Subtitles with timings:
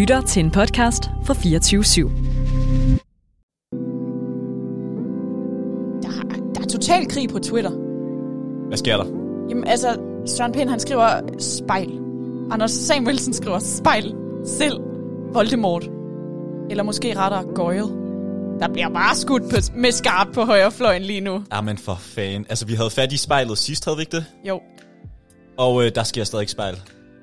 [0.00, 2.08] lytter til en podcast fra 24 /7.
[6.02, 7.70] Der, er- der er total krig på Twitter.
[8.68, 9.04] Hvad sker der?
[9.50, 11.90] Jamen altså, Søren Pind han skriver spejl.
[12.50, 14.14] Anders Samuelsen skriver spejl.
[14.44, 14.80] Selv
[15.32, 15.90] Voldemort.
[16.70, 17.86] Eller måske rettere Goyle.
[18.60, 21.42] Der bliver bare skudt på, med skarp på højrefløjen lige nu.
[21.50, 22.46] Ah, men for fan.
[22.48, 24.24] Altså, vi havde fat i spejlet sidst, havde vi ikke det?
[24.48, 24.60] Jo,
[25.58, 26.76] Og øh, der sker stadig ikke spejl.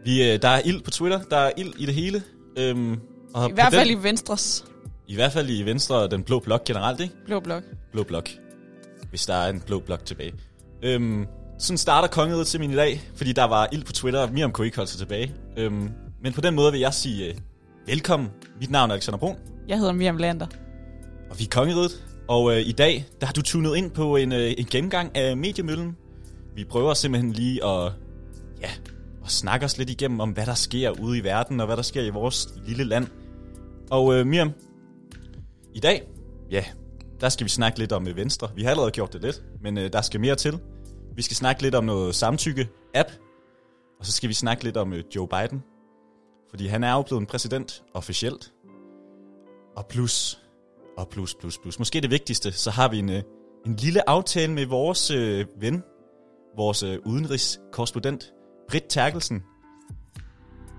[0.05, 2.21] Vi, øh, der er ild på Twitter, der er ild i det hele.
[2.57, 2.99] Øhm,
[3.33, 4.65] og i hvert fald den, i Venstres
[5.07, 7.13] i hvert fald i Venstre og den blå blok generelt, ikke?
[7.25, 7.63] blå blok.
[7.91, 8.29] Blå blok.
[9.09, 10.33] Hvis der er en blå blok tilbage.
[10.83, 11.25] Øhm,
[11.59, 14.51] sådan starter kongeriget til min i dag, fordi der var ild på Twitter, og Miriam
[14.51, 15.33] kunne ikke holde sig tilbage.
[15.57, 15.89] Øhm,
[16.23, 17.35] men på den måde vil jeg sige øh,
[17.85, 18.29] velkommen.
[18.59, 19.35] Mit navn er Alexander Brun,
[19.67, 20.47] Jeg hedder Miriam Lander.
[21.29, 22.03] og vi er kongeriget.
[22.27, 25.37] Og øh, i dag, der har du tunet ind på en, øh, en gennemgang af
[25.37, 25.95] mediemøllen.
[26.55, 27.91] Vi prøver simpelthen lige at,
[28.61, 28.69] ja,
[29.27, 31.83] og snakke os lidt igennem om, hvad der sker ude i verden, og hvad der
[31.83, 33.07] sker i vores lille land.
[33.91, 34.51] Og øh, Miriam,
[35.73, 36.07] i dag,
[36.51, 36.63] ja,
[37.21, 38.49] der skal vi snakke lidt om øh, Venstre.
[38.55, 40.59] Vi har allerede gjort det lidt, men øh, der skal mere til.
[41.15, 43.11] Vi skal snakke lidt om noget samtykke-app,
[43.99, 45.63] og så skal vi snakke lidt om øh, Joe Biden.
[46.49, 48.53] Fordi han er jo blevet en præsident officielt.
[49.75, 50.39] Og plus,
[50.97, 51.79] og plus, plus, plus.
[51.79, 53.23] Måske det vigtigste, så har vi en, øh,
[53.65, 55.83] en lille aftale med vores øh, ven,
[56.57, 58.33] vores øh, udenrigskorrespondent,
[58.69, 59.43] Britt Terkelsen.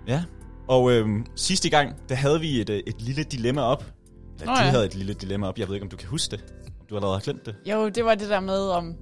[0.06, 0.22] Ja,
[0.68, 3.84] og øh, sidste gang, der havde vi et, øh, et lille dilemma op.
[4.40, 4.70] Eller Nå du ja.
[4.70, 5.58] havde et lille dilemma op.
[5.58, 6.44] Jeg ved ikke, om du kan huske det.
[6.80, 7.54] Om du allerede har glemt det.
[7.66, 8.94] Jo, det var det der med, om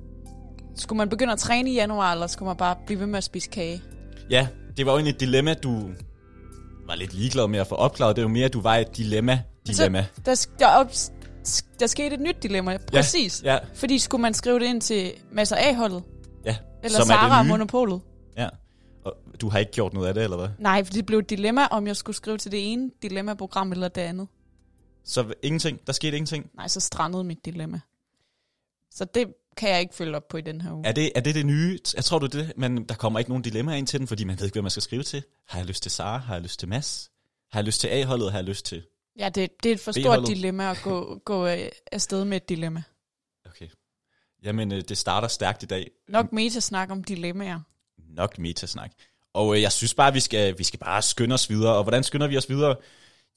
[0.77, 3.25] skulle man begynde at træne i januar, eller skulle man bare blive ved med at
[3.25, 3.83] spise kage?
[4.31, 5.91] Ja, det var jo egentlig et dilemma, du
[6.87, 8.17] var lidt ligeglad med at få opklaret.
[8.17, 10.07] Det var mere, at du var et dilemma-dilemma.
[10.15, 13.43] Så, der, sk- der, op, sk- der skete et nyt dilemma, præcis.
[13.45, 16.03] Ja, Fordi skulle man skrive det ind til Masser A-holdet,
[16.45, 16.57] ja.
[16.85, 17.43] eller Som Sara.
[17.43, 18.01] Monopolet?
[18.37, 18.49] Ja.
[19.07, 20.49] Og du har ikke gjort noget af det, eller hvad?
[20.59, 23.89] Nej, for det blev et dilemma, om jeg skulle skrive til det ene dilemma-program eller
[23.89, 24.29] det andet.
[25.05, 25.87] Så ingenting.
[25.87, 26.51] Der skete ingenting.
[26.55, 27.81] Nej, så strandede mit dilemma.
[28.91, 30.87] Så det kan jeg ikke følge op på i den her uge.
[30.87, 31.79] Er det, er det det nye?
[31.97, 34.39] Jeg tror du det, men der kommer ikke nogen dilemmaer ind til den, fordi man
[34.39, 35.23] ved ikke, hvad man skal skrive til.
[35.49, 36.19] Har jeg lyst til Sara?
[36.19, 37.11] Har jeg lyst til Mads?
[37.51, 38.33] Har jeg lyst til A-holdet?
[38.33, 38.83] Har jeg lyst til...
[39.19, 42.49] Ja, det, det er et for stort dilemma at gå, gå øh, afsted med et
[42.49, 42.83] dilemma.
[43.47, 43.69] Okay.
[44.43, 45.91] Jamen, øh, det starter stærkt i dag.
[46.09, 47.61] Nok meta snak om dilemmaer.
[48.17, 48.91] Nok metasnak.
[49.35, 51.75] Og øh, jeg synes bare, vi skal, vi skal bare skynde os videre.
[51.77, 52.77] Og hvordan skynder vi os videre?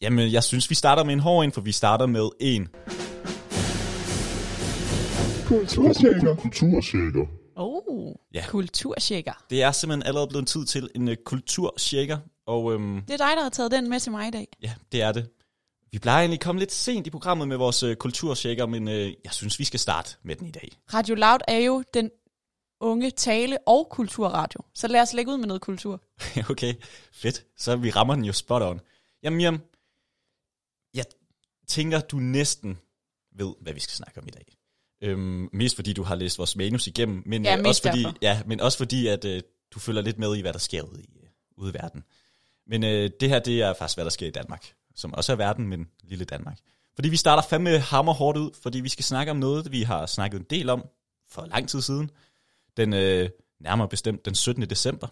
[0.01, 2.67] Jamen, jeg synes, vi starter med en hård en, for vi starter med en.
[5.47, 6.35] Kulturtjekker.
[6.35, 7.25] Kulturtjekker.
[7.56, 8.44] Oh, Ja.
[8.47, 9.44] kultursjekker.
[9.50, 12.18] Det er simpelthen allerede blevet tid til en uh, kultursjekker.
[12.47, 14.47] Og øhm, Det er dig, der har taget den med til mig i dag.
[14.63, 15.29] ja, det er det.
[15.91, 18.94] Vi plejer egentlig at komme lidt sent i programmet med vores uh, kultursjekker, men uh,
[18.94, 20.72] jeg synes, vi skal starte med den i dag.
[20.94, 22.09] Radio Loud er jo den
[22.79, 24.62] unge tale- og kulturradio.
[24.73, 26.03] Så lad os lægge ud med noget kultur.
[26.51, 26.73] okay,
[27.13, 27.45] fedt.
[27.57, 28.79] Så vi rammer den jo spot on.
[29.23, 29.62] Jamen, Miriam,
[30.94, 31.06] jeg
[31.68, 32.78] tænker, du næsten
[33.35, 34.56] ved, hvad vi skal snakke om i dag.
[35.03, 38.18] Øhm, mest fordi du har læst vores manus igennem, men, Ja, øh, også, fordi, derfor.
[38.22, 39.41] ja, men også fordi, at øh,
[39.72, 42.03] du følger lidt med i, hvad der sker ude i, øh, ude i verden.
[42.68, 45.35] Men øh, det her, det er faktisk, hvad der sker i Danmark, som også er
[45.35, 46.57] verden, men lille Danmark.
[46.95, 50.06] Fordi vi starter fandme hammer hårdt ud, fordi vi skal snakke om noget, vi har
[50.06, 50.85] snakket en del om
[51.29, 52.09] for lang tid siden.
[52.79, 53.29] Den øh,
[53.59, 54.69] nærmere bestemt den 17.
[54.69, 55.07] december.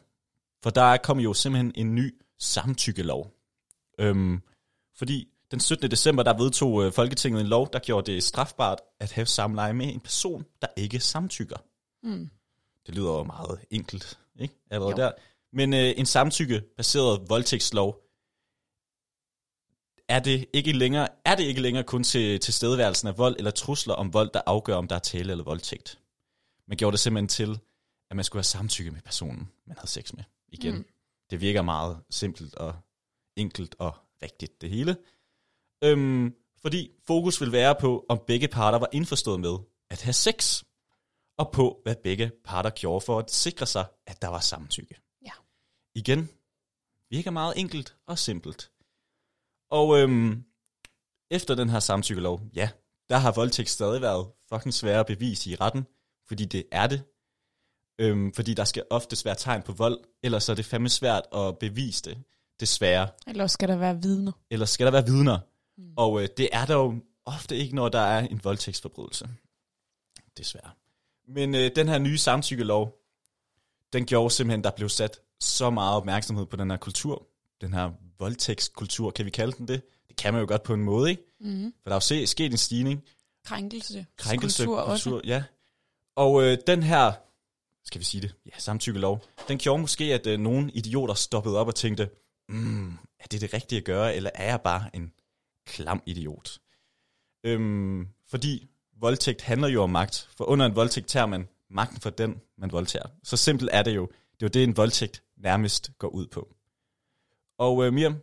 [0.64, 3.34] For der kom jo simpelthen en ny samtykkelov.
[4.00, 4.42] Øhm,
[4.98, 5.92] fordi den 17.
[5.92, 9.94] december, der vedtog øh, Folketinget en lov, der gjorde det strafbart at have samleje med
[9.94, 11.58] en person, der ikke samtykker.
[12.04, 12.30] Mm.
[12.88, 14.54] Det lyder jo meget enkelt, ikke?
[14.72, 14.98] Allerede Jo.
[14.98, 15.12] der.
[15.54, 18.04] Men øh, en samtykke-baseret voldtægtslov,
[20.10, 23.52] er det ikke længere, er det ikke længere kun til, til stedværelsen af vold eller
[23.52, 26.00] trusler om vold, der afgør, om der er tale eller voldtægt.
[26.68, 27.60] Man gjorde det simpelthen til,
[28.10, 30.24] at man skulle have samtykke med personen, man havde sex med.
[30.48, 30.76] Igen.
[30.76, 30.86] Mm.
[31.30, 32.76] Det virker meget simpelt og
[33.36, 34.98] enkelt og rigtigt, det hele.
[35.84, 39.58] Øhm, fordi fokus vil være på, om begge parter var indforstået med
[39.90, 40.64] at have sex,
[41.38, 44.96] og på, hvad begge parter gjorde for at sikre sig, at der var samtykke.
[45.26, 45.32] Ja.
[45.96, 46.30] Igen,
[47.10, 48.72] virker meget enkelt og simpelt.
[49.70, 50.44] Og øhm,
[51.32, 52.70] efter den her samtykkelov, ja,
[53.10, 55.88] der har voldtægt stadig været fucking svære at bevise i retten,
[56.28, 57.02] fordi det er det.
[58.00, 61.24] Øhm, fordi der skal oftest være tegn på vold, ellers så er det fandme svært
[61.36, 62.18] at bevise det,
[62.60, 63.08] desværre.
[63.28, 64.32] Eller skal der være vidner?
[64.52, 65.40] Eller skal der være vidner?
[65.78, 65.94] Mm.
[65.98, 66.96] Og øh, det er der jo
[67.26, 69.30] ofte ikke, når der er en voldtægtsforbrydelse.
[70.38, 70.70] Desværre.
[71.28, 73.00] Men øh, den her nye samtykkelov,
[73.94, 77.28] den gjorde simpelthen, der blev sat så meget opmærksomhed på den her kultur.
[77.62, 79.82] Den her voldtægtskultur, kan vi kalde den det?
[80.08, 81.24] Det kan man jo godt på en måde, ikke?
[81.40, 81.74] Mm.
[81.84, 83.04] For der er jo sket en stigning.
[83.46, 84.06] Krænkelse.
[84.18, 85.28] Krænkelse, Kultur kultur, også.
[85.28, 85.44] ja.
[86.18, 87.12] Og øh, den her,
[87.84, 91.68] skal vi sige det, ja, samtykkelov, den gjorde måske, at øh, nogle idioter stoppede op
[91.68, 92.10] og tænkte,
[92.50, 95.14] mm, er det det rigtige at gøre, eller er jeg bare en
[95.66, 96.60] klam idiot?
[97.44, 98.68] Øhm, fordi
[99.00, 102.72] voldtægt handler jo om magt, for under en voldtægt tager man magten for den, man
[102.72, 103.08] voldtager.
[103.24, 104.06] Så simpelt er det jo.
[104.08, 106.56] Det er jo det, en voldtægt nærmest går ud på.
[107.58, 108.16] Og øh, Miriam,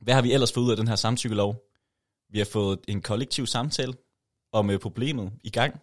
[0.00, 1.64] hvad har vi ellers fået ud af den her samtykkelov?
[2.28, 3.94] Vi har fået en kollektiv samtale
[4.52, 5.80] om øh, problemet i gang.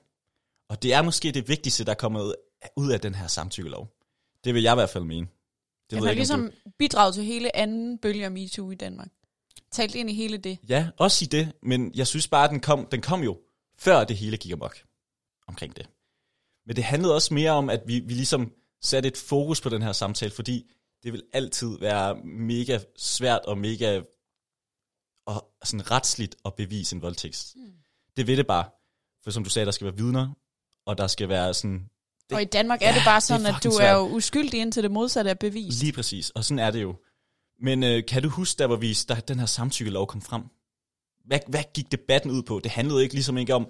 [0.69, 2.35] Og det er måske det vigtigste, der er kommet
[2.75, 3.93] ud af den her samtykkelov.
[4.43, 5.27] Det vil jeg i hvert fald mene.
[5.27, 8.71] Det Den ved har jeg ikke, om ligesom bidraget til hele anden bølge af MeToo
[8.71, 9.09] i Danmark.
[9.71, 10.61] Talt ind i hele det.
[10.61, 10.67] du...
[10.69, 13.39] Ja, også i det, men jeg synes bare, at den kom, den kom jo
[13.77, 14.77] før det hele gik amok
[15.47, 15.89] omkring det.
[16.65, 19.81] Men det handlede også mere om, at vi, vi ligesom satte et fokus på den
[19.81, 20.71] her samtale, fordi
[21.03, 24.01] det vil altid være mega svært og mega
[25.25, 27.53] og sådan retsligt at bevise en voldtægt.
[27.55, 27.73] Mm.
[28.17, 28.69] Det vil det bare.
[29.23, 30.33] For som du sagde, der skal være vidner,
[30.87, 31.83] og der skal være sådan...
[32.29, 34.59] Det, Og i Danmark er Ja, det bare det sådan, at du er jo uskyldig
[34.59, 35.79] indtil det modsatte er bevist.
[35.79, 36.95] Lige præcis, og sådan er det jo.
[37.61, 40.41] Men øh, kan du huske, der hvor vi, da den her samtykkelov kom frem?
[41.25, 42.59] Hvad, hvad gik debatten ud på?
[42.63, 43.67] Det handlede ikke ligesom ikke om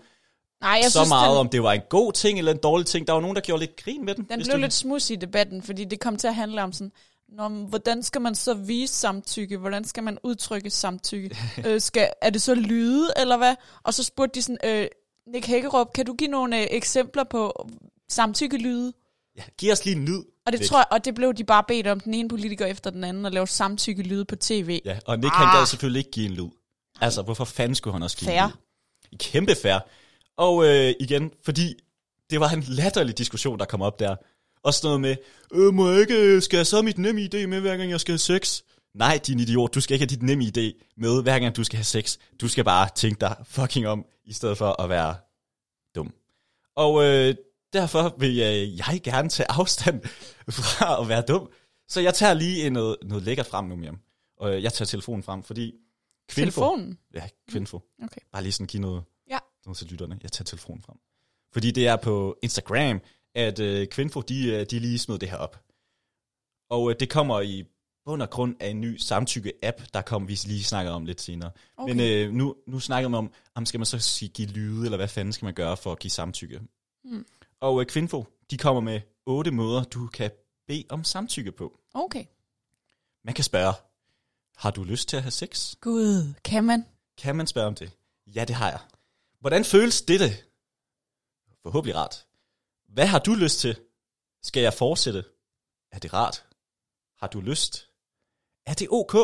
[0.61, 2.85] Nej, jeg så synes, meget, den, om det var en god ting eller en dårlig
[2.87, 3.07] ting.
[3.07, 4.25] Der var nogen, der gjorde lidt grin med den.
[4.29, 6.91] den blev du- lidt smus i debatten, fordi det kom til at handle om sådan,
[7.29, 9.57] Nå, hvordan skal man så vise samtykke?
[9.57, 11.37] Hvordan skal man udtrykke samtykke?
[11.65, 13.55] øh, skal, er det så lyde, eller hvad?
[13.83, 14.87] Og så spurgte de sådan, øh,
[15.33, 17.69] Nick Hækkerup, kan du give nogle øh, eksempler på
[18.09, 18.93] samtykkelyde?
[19.37, 20.23] Ja, giv os lige en lyd.
[20.45, 20.69] Og det Nick.
[20.69, 23.25] tror jeg, og det blev de bare bedt om, den ene politiker efter den anden,
[23.25, 24.81] at lave samtykkelyde på tv.
[24.85, 25.39] Ja, og Nick ah.
[25.39, 26.49] han gad selvfølgelig ikke give en lyd.
[27.01, 28.43] Altså, hvorfor fanden skulle han også give Fair.
[28.43, 28.51] en
[29.11, 29.17] lyd?
[29.17, 29.79] Kæmpe fair.
[30.37, 31.73] Og øh, igen, fordi
[32.29, 34.15] det var en latterlig diskussion, der kom op der.
[34.63, 35.15] Og sådan noget med,
[35.53, 37.99] øh, må jeg ikke, skal jeg så have mit nemme idé med, hver gang jeg
[37.99, 38.61] skal have sex?
[38.97, 41.77] Nej, din idiot, du skal ikke have dit nemme idé med, hver gang du skal
[41.77, 42.17] have sex.
[42.41, 45.15] Du skal bare tænke dig fucking om, i stedet for at være
[45.95, 46.13] dum.
[46.75, 47.35] Og øh,
[47.73, 50.01] derfor vil jeg, jeg gerne tage afstand
[50.49, 51.49] fra at være dum.
[51.87, 53.99] Så jeg tager lige noget, noget lækkert frem nu, Miriam.
[54.37, 55.73] Og øh, jeg tager telefonen frem, fordi
[56.29, 56.97] Kvinfo, Telefonen?
[57.13, 57.81] Ja, Kvinfo.
[58.03, 58.21] Okay.
[58.31, 59.37] Bare lige sådan give noget, Ja.
[59.65, 60.19] noget til lytterne.
[60.23, 60.97] Jeg tager telefonen frem.
[61.53, 63.01] Fordi det er på Instagram,
[63.35, 65.59] at øh, Kvinfo, de, øh, de lige smed det her op.
[66.69, 67.63] Og øh, det kommer i
[68.07, 71.51] bund og grund af en ny samtykke-app, der kom vi lige snakker om lidt senere.
[71.77, 71.93] Okay.
[71.93, 74.97] Men øh, nu, nu snakker man om, om skal man så sige, give lyde, eller
[74.97, 76.61] hvad fanden skal man gøre for at give samtykke.
[77.03, 77.25] Mm.
[77.59, 80.31] Og øh, Kvinfo, de kommer med otte måder, du kan
[80.67, 81.79] bede om samtykke på.
[81.93, 82.25] Okay.
[83.23, 83.73] Man kan spørge,
[84.57, 85.75] har du lyst til at have sex?
[85.81, 86.85] Gud, kan man?
[87.17, 87.91] Kan man spørge om det?
[88.27, 88.79] Ja, det har jeg.
[89.39, 90.29] Hvordan føles dette?
[91.63, 92.25] Forhåbentlig rart.
[92.87, 93.79] Hvad har du lyst til?
[94.43, 95.23] Skal jeg fortsætte?
[95.91, 96.45] Er det rart?
[97.19, 97.86] Har du lyst?
[98.67, 99.15] Er det ok?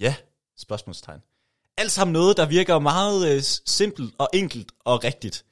[0.00, 0.14] Ja,
[0.58, 1.20] spørgsmålstegn.
[1.76, 5.44] Alt sammen noget, der virker meget øh, simpelt og enkelt og rigtigt.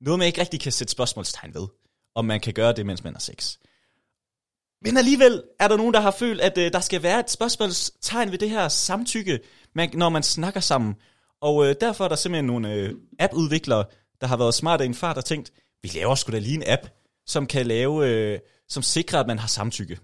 [0.00, 1.68] Noget, man ikke rigtig kan sætte spørgsmålstegn ved.
[2.14, 3.56] Om man kan gøre det, mens man har sex.
[4.82, 8.30] Men alligevel er der nogen, der har følt, at øh, der skal være et spørgsmålstegn
[8.30, 9.40] ved det her samtykke,
[9.74, 10.94] man, når man snakker sammen.
[11.40, 13.84] Og øh, derfor er der simpelthen nogle øh, appudviklere,
[14.20, 15.52] der har været smarte i en der tænkt,
[15.82, 16.82] vi laver sgu da lige en app,
[17.26, 18.38] som kan lave, øh,
[18.68, 19.98] som sikrer, at man har samtykke.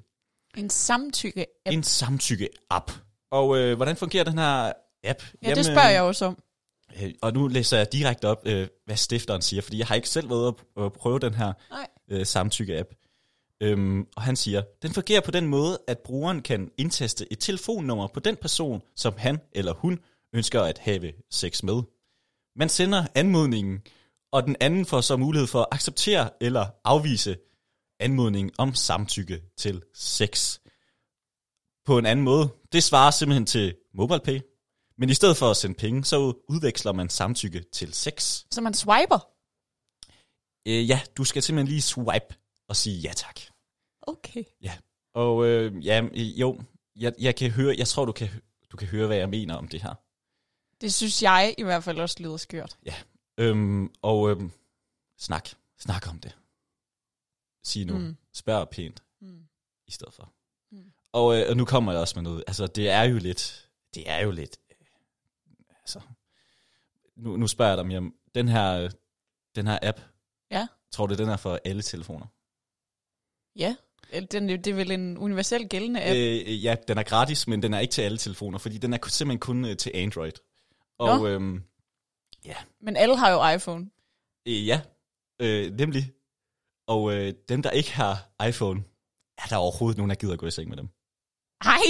[0.57, 2.93] En samtykke En samtykke-app.
[3.31, 4.73] Og øh, hvordan fungerer den her
[5.05, 5.23] app?
[5.43, 6.39] Ja, det spørger jeg også om.
[7.03, 10.09] Øh, og nu læser jeg direkte op, øh, hvad stifteren siger, fordi jeg har ikke
[10.09, 11.87] selv været at prøve den her Nej.
[12.11, 12.89] øh, samtykke-app.
[13.61, 18.07] Øhm, og han siger, den fungerer på den måde, at brugeren kan indtaste et telefonnummer
[18.07, 19.99] på den person, som han eller hun
[20.33, 21.83] ønsker at have sex med.
[22.57, 23.83] Man sender anmodningen,
[24.33, 27.37] og den anden får så mulighed for at acceptere eller afvise
[28.01, 30.59] anmodningen om samtykke til sex.
[31.85, 34.41] På en anden måde, det svarer simpelthen til MobilePay,
[34.99, 38.45] men i stedet for at sende penge, så udveksler man samtykke til sex.
[38.51, 39.29] Så man swiper?
[40.67, 42.35] Øh, ja, du skal simpelthen lige swipe
[42.69, 43.41] og sige ja tak.
[44.03, 44.45] Okay.
[44.63, 44.77] Ja,
[45.15, 46.61] og øh, ja, jo,
[46.97, 48.29] jeg, jeg kan høre, jeg tror, du kan,
[48.73, 49.95] du kan høre, hvad jeg mener om det her.
[50.81, 52.79] Det synes jeg i hvert fald også lyder skørt.
[53.39, 54.51] Øhm, og øhm,
[55.19, 55.49] snak,
[55.79, 56.37] snak om det.
[57.65, 58.17] Sig nu, Mm.
[58.33, 59.43] spørg pænt Mm.
[59.87, 60.33] i stedet for.
[60.73, 60.93] Mm.
[61.13, 64.11] Og, øh, og nu kommer jeg også med noget, altså det er jo lidt, det
[64.11, 64.87] er jo lidt, øh,
[65.81, 66.01] altså,
[67.17, 68.91] nu, nu spørger jeg dig, Miriam, den her,
[69.57, 70.01] den her app,
[70.51, 70.67] Ja.
[70.93, 72.27] tror du, den er for alle telefoner?
[73.57, 73.77] Ja.
[74.33, 76.17] Den, det er vel en universel gældende app.
[76.17, 78.99] Øh, ja, den er gratis, men den er ikke til alle telefoner, fordi den er
[79.09, 80.33] simpelthen kun øh, til Android.
[80.99, 81.27] Og Nå.
[81.29, 81.63] øhm,
[82.81, 83.91] Men alle har jo iPhone.
[84.47, 84.81] øh, ja,
[85.41, 86.13] øh, nemlig.
[86.87, 88.81] Og øh, dem, der ikke har iPhone,
[89.39, 90.89] er der overhovedet nogen, der gider at gå i seng med dem?
[91.65, 91.81] Hej!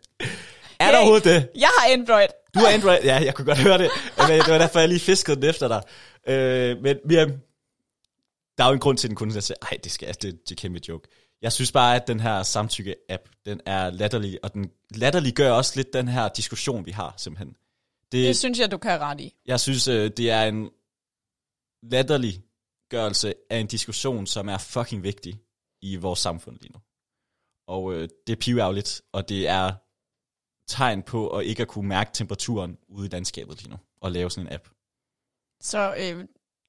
[0.80, 1.50] er der overhovedet det?
[1.56, 2.28] Jeg har Android.
[2.54, 2.98] Du har Android?
[3.04, 3.90] Ja, jeg kunne godt høre det.
[4.18, 5.82] Men det var derfor, jeg lige fiskede den efter dig.
[6.28, 7.30] Øh, men Miriam,
[8.58, 10.50] der er jo en grund til, at den kun siger, ej, det, skal, det, det
[10.50, 11.08] er kæmpe joke.
[11.42, 15.72] Jeg synes bare, at den her samtykke-app, den er latterlig, og den latterlig gør også
[15.76, 17.54] lidt den her diskussion, vi har, simpelthen.
[18.12, 19.34] Det, Det synes jeg, du kan have ret i.
[19.46, 20.70] jeg synes, øh, det er en
[21.82, 22.42] latterlig
[22.88, 25.40] gørelse af en diskussion, som er fucking vigtig
[25.82, 26.80] i vores samfund lige nu.
[27.68, 29.72] Og øh, det er piværligt, og det er
[30.68, 34.30] tegn på at ikke at kunne mærke temperaturen ude i landskabet lige nu, og lave
[34.30, 34.68] sådan en app.
[35.60, 36.24] Så øh,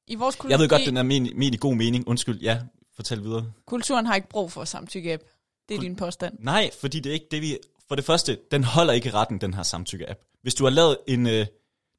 [0.07, 2.07] i vores kultur, Jeg ved godt, den er men, men i god mening.
[2.07, 2.61] Undskyld, ja,
[2.95, 3.53] fortæl videre.
[3.65, 5.23] kulturen har ikke brug for samtykke-app.
[5.69, 6.37] Det er Kul- din påstand.
[6.39, 7.57] Nej, fordi det er ikke det, vi...
[7.87, 10.19] For det første, den holder ikke retten, den her samtykke-app.
[10.41, 11.27] Hvis du har lavet en...
[11.27, 11.45] Øh,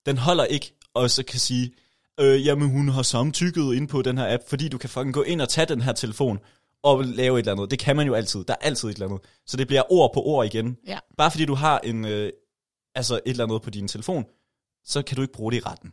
[0.07, 1.75] den holder ikke, og så kan sige,
[2.21, 5.23] øh, jamen hun har samtykket ind på den her app, fordi du kan fucking gå
[5.23, 6.39] ind og tage den her telefon
[6.83, 7.71] og lave et eller andet.
[7.71, 8.45] Det kan man jo altid.
[8.45, 9.21] Der er altid et eller andet.
[9.47, 10.77] Så det bliver ord på ord igen.
[10.87, 10.99] Ja.
[11.19, 12.33] Bare fordi du har en, øh,
[12.95, 14.25] altså et eller andet på din telefon,
[14.85, 15.93] så kan du ikke bruge det i retten.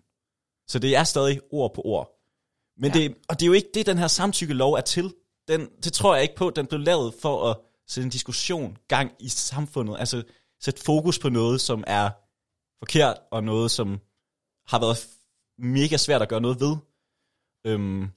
[0.67, 2.12] Så det er stadig ord på ord.
[2.77, 3.00] Men Ja.
[3.00, 5.13] det, og det er jo ikke det, den her samtykkelov er til.
[5.48, 6.50] Den, det tror jeg ikke på.
[6.50, 9.96] Den blev lavet for at sætte en diskussion gang i samfundet.
[10.00, 10.24] Altså
[10.62, 12.10] sætte fokus på noget, som er
[12.79, 14.00] forkert, og noget, som
[14.67, 15.08] har været
[15.57, 16.75] mega svært at gøre noget ved.
[17.65, 18.07] Øhm,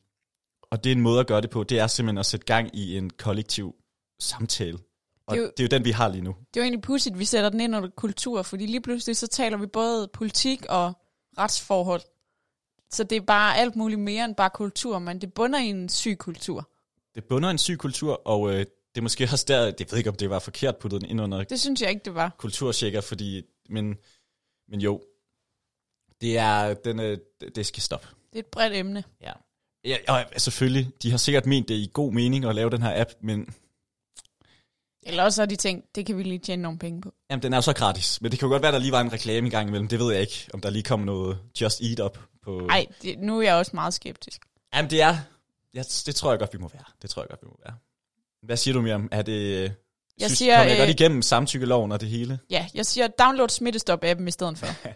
[0.71, 1.65] og det er en måde at gøre det på.
[1.65, 3.75] Det er simpelthen at sætte gang i en kollektiv
[4.21, 4.79] samtale.
[5.27, 6.31] Og Det er jo- det er jo den, vi har lige nu.
[6.31, 9.17] Det er jo egentlig pudsigt, at vi sætter den ind under kultur, fordi lige pludselig
[9.17, 10.93] så taler vi både politik og
[11.39, 12.01] retsforhold.
[12.91, 15.89] Så det er bare alt muligt mere end bare kultur, men det bunder i en
[15.89, 16.71] syg kultur.
[17.15, 18.67] Det bunder i en syg kultur, og øh, det
[18.97, 21.61] er måske også der, jeg ved ikke, om det var forkert puttet ind under Det
[21.61, 22.35] synes jeg ikke, det var.
[22.39, 23.97] kulturtjekker, fordi, men,
[24.69, 25.03] men jo,
[26.21, 28.07] det er, den, øh, det- det skal stoppe.
[28.33, 29.05] Det er et bredt emne.
[29.21, 29.33] Ja.
[29.85, 29.97] ja.
[30.09, 33.11] Og selvfølgelig, de har sikkert ment det i god mening at lave den her app,
[33.21, 33.55] men
[35.03, 37.15] Eller også har de tænkt, det kan vi lige tjene nogle penge på.
[37.31, 38.21] jamen, den er jo så gratis.
[38.21, 39.89] Men det kan jo godt være, der lige var en reklame i gang imellem.
[39.89, 42.61] Det ved jeg ikke, om der lige kom noget Just Eat op på...
[42.67, 42.87] Nej,
[43.19, 44.43] nu er jeg også meget skeptisk.
[44.75, 45.17] Jamen, det er...
[45.75, 46.85] Ja, det tror jeg godt, vi må være.
[47.03, 47.75] Det tror jeg godt, vi må være.
[48.43, 49.09] Hvad siger du, Miriam?
[49.13, 49.61] Er det...
[50.21, 52.39] Jeg synes, siger, kommer jeg godt øh, igennem samtykkeloven og det hele?
[52.51, 54.67] Ja, jeg siger download Smittestop-appen i stedet for.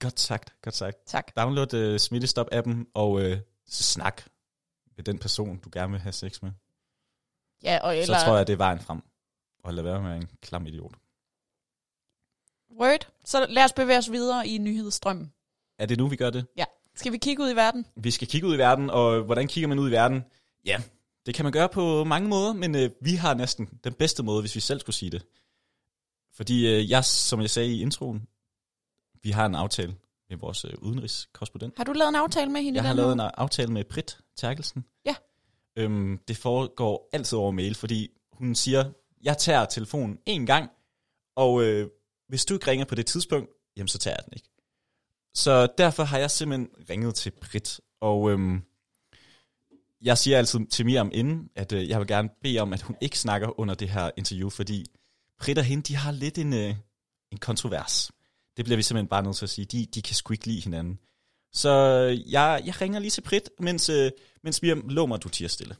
[0.00, 0.96] Godt sagt, godt sagt.
[1.06, 1.36] Tak.
[1.36, 3.32] Download uh, Smittestop-appen og uh,
[3.66, 4.22] snak
[4.96, 6.50] med den person, du gerne vil have sex med.
[7.62, 8.18] Ja, og Eller...
[8.18, 9.00] Så tror jeg, det er vejen frem.
[9.64, 10.94] Og lad være med en klam idiot.
[12.80, 13.08] Word.
[13.24, 15.32] Så lad os bevæge os videre i nyhedsstrømmen.
[15.78, 16.46] Er det nu, vi gør det?
[16.56, 16.64] Ja.
[16.94, 17.86] Skal vi kigge ud i verden?
[17.96, 20.24] Vi skal kigge ud i verden, og hvordan kigger man ud i verden?
[20.64, 20.82] Ja,
[21.26, 24.40] det kan man gøre på mange måder, men øh, vi har næsten den bedste måde,
[24.40, 25.26] hvis vi selv skulle sige det.
[26.32, 28.26] Fordi øh, jeg, som jeg sagde i introen,
[29.22, 29.94] vi har en aftale
[30.30, 31.74] med vores øh, udenrigskorrespondent.
[31.76, 34.84] Har du lavet en aftale med hende Jeg har lavet en aftale med Britt Terkelsen.
[35.06, 35.14] Ja.
[35.76, 38.84] Øhm, det foregår altid over mail, fordi hun siger,
[39.22, 40.70] jeg tager telefonen en gang,
[41.36, 41.90] og øh,
[42.28, 44.48] hvis du ikke ringer på det tidspunkt, jamen så tager jeg den ikke.
[45.34, 48.62] Så derfor har jeg simpelthen ringet til Britt, og øhm,
[50.02, 52.96] jeg siger altid til Miriam inden, at øh, jeg vil gerne bede om, at hun
[53.00, 54.86] ikke snakker under det her interview, fordi
[55.40, 56.74] Britt og hende, de har lidt en, øh,
[57.30, 58.10] en kontrovers.
[58.60, 59.66] Det bliver vi simpelthen bare nødt til at sige.
[59.74, 60.94] De, de kan sgu ikke lide hinanden.
[61.60, 61.72] Så
[62.36, 64.06] jeg, jeg ringer lige til Britt, mens, øh,
[64.44, 65.74] mens Miriam lå mig, du tiger stille.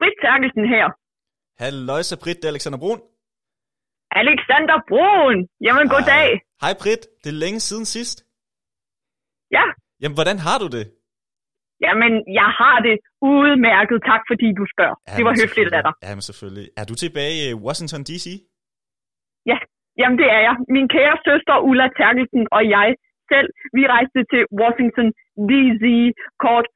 [0.00, 0.86] Britt Terkelsen her.
[1.62, 3.00] Halløjsa Britt, det er Alexander Brun.
[4.22, 5.38] Alexander Broen.
[5.66, 6.28] Jamen, goddag.
[6.64, 8.18] Hej Britt, det er længe siden sidst.
[9.56, 9.64] Ja,
[10.00, 10.84] Jamen, hvordan har du det?
[11.86, 12.96] Jamen, jeg har det
[13.32, 13.98] udmærket.
[14.10, 14.96] Tak, fordi du spørger.
[15.18, 15.92] det var høfligt af dig.
[15.98, 16.06] selvfølgelig.
[16.06, 16.66] Ja, men selvfølgelig.
[16.80, 18.26] Er du tilbage i Washington D.C.?
[19.50, 19.58] Ja,
[20.00, 20.54] jamen det er jeg.
[20.76, 22.88] Min kære søster Ulla Terkelsen og jeg
[23.32, 25.08] selv, vi rejste til Washington
[25.50, 25.84] D.C.
[26.44, 26.66] kort,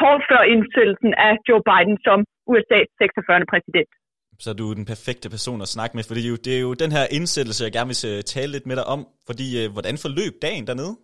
[0.00, 2.18] kort før indsættelsen af Joe Biden som
[2.52, 3.52] USA's 46.
[3.52, 3.90] præsident.
[4.44, 6.62] Så er du den perfekte person at snakke med, for det er jo, det er
[6.68, 9.00] jo den her indsættelse, jeg gerne vil øh, tale lidt med dig om.
[9.28, 10.94] Fordi, øh, hvordan forløb dagen dernede?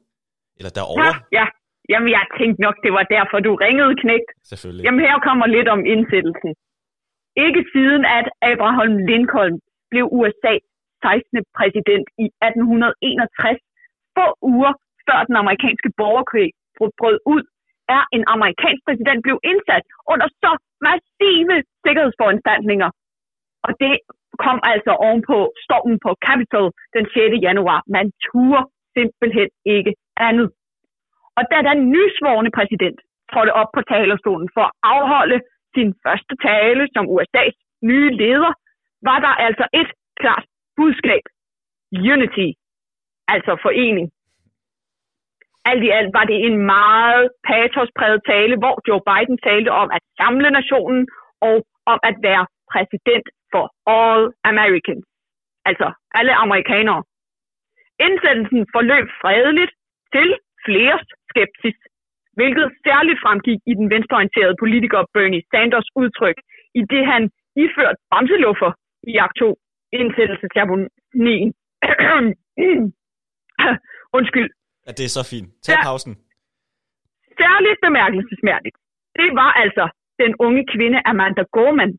[0.58, 1.14] Eller Ja, derovre?
[1.38, 1.46] ja.
[1.92, 4.30] Jamen, jeg tænkte nok, det var derfor, du ringede, knægt.
[4.50, 4.84] Selvfølgelig.
[4.84, 6.50] Jamen, her kommer lidt om indsættelsen.
[7.46, 9.54] Ikke siden, at Abraham Lincoln
[9.92, 10.64] blev USA's
[11.02, 11.44] 16.
[11.58, 13.60] præsident i 1861,
[14.16, 14.72] få uger
[15.06, 16.48] før den amerikanske borgerkrig
[16.98, 17.42] brød- ud,
[17.96, 20.50] er en amerikansk præsident blev indsat under så
[20.88, 22.90] massive sikkerhedsforanstaltninger.
[23.66, 23.94] Og det
[24.44, 27.46] kom altså ovenpå stormen på Capitol den 6.
[27.46, 27.80] januar.
[27.96, 28.64] Man turde
[28.96, 29.92] simpelthen ikke
[30.28, 30.48] andet.
[31.38, 32.98] Og da den nysvorne præsident
[33.32, 35.38] trådte op på talerstolen for at afholde
[35.74, 37.56] sin første tale som USA's
[37.90, 38.52] nye leder,
[39.08, 39.90] var der altså et
[40.20, 40.44] klart
[40.76, 41.24] budskab.
[42.12, 42.48] Unity,
[43.34, 44.08] altså forening.
[45.64, 50.02] Alt i alt var det en meget patospræget tale, hvor Joe Biden talte om at
[50.20, 51.08] samle nationen
[51.40, 51.56] og
[51.92, 53.64] om at være præsident for
[53.98, 55.04] all Americans.
[55.64, 57.02] Altså alle amerikanere.
[58.06, 59.72] Indsættelsen forløb fredeligt
[60.14, 60.28] til
[60.66, 60.98] flere
[61.30, 61.76] skepsis,
[62.38, 66.38] hvilket særligt fremgik i den venstreorienterede politiker Bernie Sanders udtryk,
[66.80, 67.22] i det han
[67.64, 68.70] iført bamseluffer
[69.12, 69.56] i akt 2
[70.00, 71.50] indsættelsesceremonien.
[74.18, 74.50] Undskyld.
[74.86, 75.48] Ja, det er så fint.
[75.64, 75.82] Tag Ja.
[75.88, 76.12] pausen.
[77.40, 78.76] Særligt bemærkelsesværdigt.
[79.20, 79.84] Det var altså
[80.22, 81.92] den unge kvinde Amanda Gorman,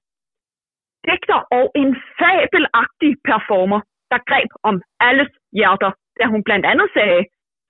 [1.08, 3.80] digter og en fabelagtig performer,
[4.12, 4.76] der greb om
[5.10, 7.22] alles hjerter, da hun blandt andet sagde,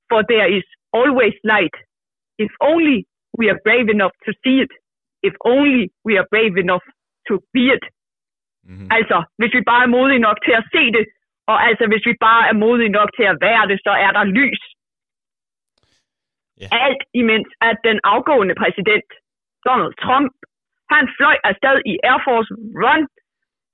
[0.09, 1.75] for there is always light,
[2.43, 2.97] if only
[3.37, 4.71] we are brave enough to see it,
[5.27, 6.85] if only we are brave enough
[7.27, 7.85] to be it.
[8.67, 8.87] Mm-hmm.
[8.97, 11.05] Altså, hvis vi bare er modige nok til at se det,
[11.51, 14.23] og altså, hvis vi bare er modige nok til at være det, så er der
[14.23, 14.61] lys.
[16.61, 16.67] Ja.
[16.85, 19.09] Alt imens, at den afgående præsident,
[19.67, 20.31] Donald Trump,
[20.93, 22.51] han fløj afsted i Air Force
[22.83, 23.03] Run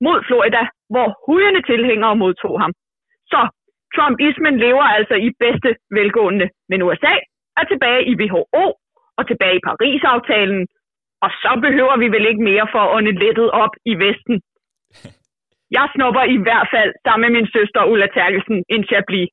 [0.04, 2.72] mod Florida, hvor hujende tilhængere modtog ham.
[3.32, 3.40] Så
[3.96, 7.14] Trumpismen lever altså i bedste velgående, men USA
[7.60, 8.66] er tilbage i WHO
[9.18, 10.60] og tilbage i Paris-aftalen,
[11.24, 14.36] og så behøver vi vel ikke mere for at ånde lettet op i Vesten.
[15.76, 19.30] Jeg snupper i hvert fald sammen med min søster Ulla Terkelsen en Chablis.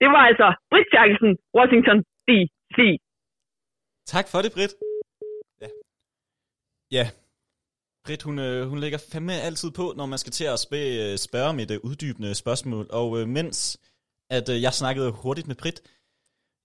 [0.00, 1.98] Det var altså Britt Terkelsen, Washington
[2.28, 2.78] D.C.
[4.14, 4.72] Tak for det, Britt.
[5.62, 5.68] Ja.
[6.96, 7.04] Ja.
[8.08, 11.48] Britt, hun, øh, hun lægger fandme altid på, når man skal til at spørge, spørge
[11.48, 12.86] om et øh, uddybende spørgsmål.
[12.90, 13.78] Og øh, mens
[14.30, 15.80] at øh, jeg snakkede hurtigt med Britt,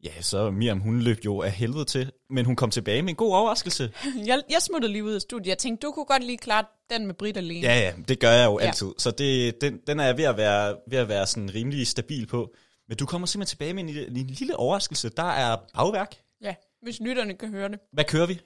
[0.03, 3.15] ja, så Miriam, hun løb jo af helvede til, men hun kom tilbage med en
[3.15, 3.93] god overraskelse.
[4.25, 5.47] Jeg, jeg smuttede lige ud af studiet.
[5.47, 7.67] Jeg tænkte, du kunne godt lige klare den med Britt alene.
[7.67, 8.65] Ja, ja, det gør jeg jo Ja.
[8.67, 8.87] altid.
[8.97, 12.27] Så det, den, den er jeg ved at være, ved at være sådan rimelig stabil
[12.27, 12.53] på.
[12.87, 15.09] Men du kommer simpelthen tilbage med en, en lille overraskelse.
[15.09, 16.15] Der er bagværk.
[16.41, 16.55] ja.
[16.81, 17.79] Hvis lytterne kan høre det.
[17.93, 18.41] Hvad kører vi?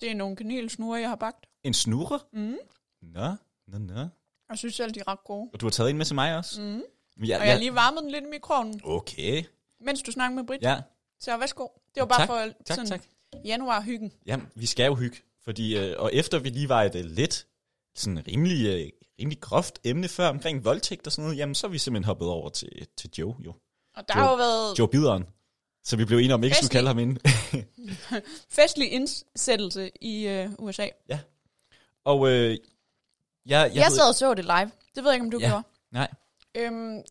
[0.00, 1.46] Det er nogle kanelsnure, jeg har bagt.
[1.64, 2.20] En snurre?
[2.32, 2.56] Mm.
[3.02, 3.34] Nå,
[3.68, 4.06] nå, nå.
[4.48, 5.50] Jeg synes selv, de er ret gode.
[5.52, 6.60] Og du har taget en med til mig også?
[6.60, 6.82] Mm.
[7.26, 9.44] Ja, Og jeg har lige varmet den lidt i mikroovnen, Okay.
[9.80, 10.62] mens du snakker med Britt.
[10.62, 10.80] Ja,
[11.20, 11.66] Så værsgo.
[11.94, 13.02] Det var bare Tak, for tak, sådan tak.
[13.44, 14.12] januar-hyggen.
[14.26, 15.16] Jamen, vi skal jo hygge.
[15.44, 17.46] Fordi, øh, og efter vi lige var et øh, lidt,
[17.94, 18.88] sådan rimelig, øh,
[19.20, 22.28] rimelig groft emne før omkring voldtægt og sådan noget, jamen så er vi simpelthen hoppet
[22.28, 23.54] over til, til Joe, jo.
[23.96, 24.22] Og der Jo.
[24.22, 25.26] har jo været Joe Bideren.
[25.84, 27.18] Så vi blev enige om ikke skulle kalde ham ind.
[28.60, 30.86] festlig indsættelse i øh, USA.
[32.04, 32.58] Og øh, jeg,
[33.46, 34.70] jeg, Jeg sad og så det live.
[34.94, 35.48] Det ved jeg ikke, om du Ja.
[35.48, 35.62] gjorde.
[35.92, 36.08] Nej.
[36.54, 37.02] Øhm,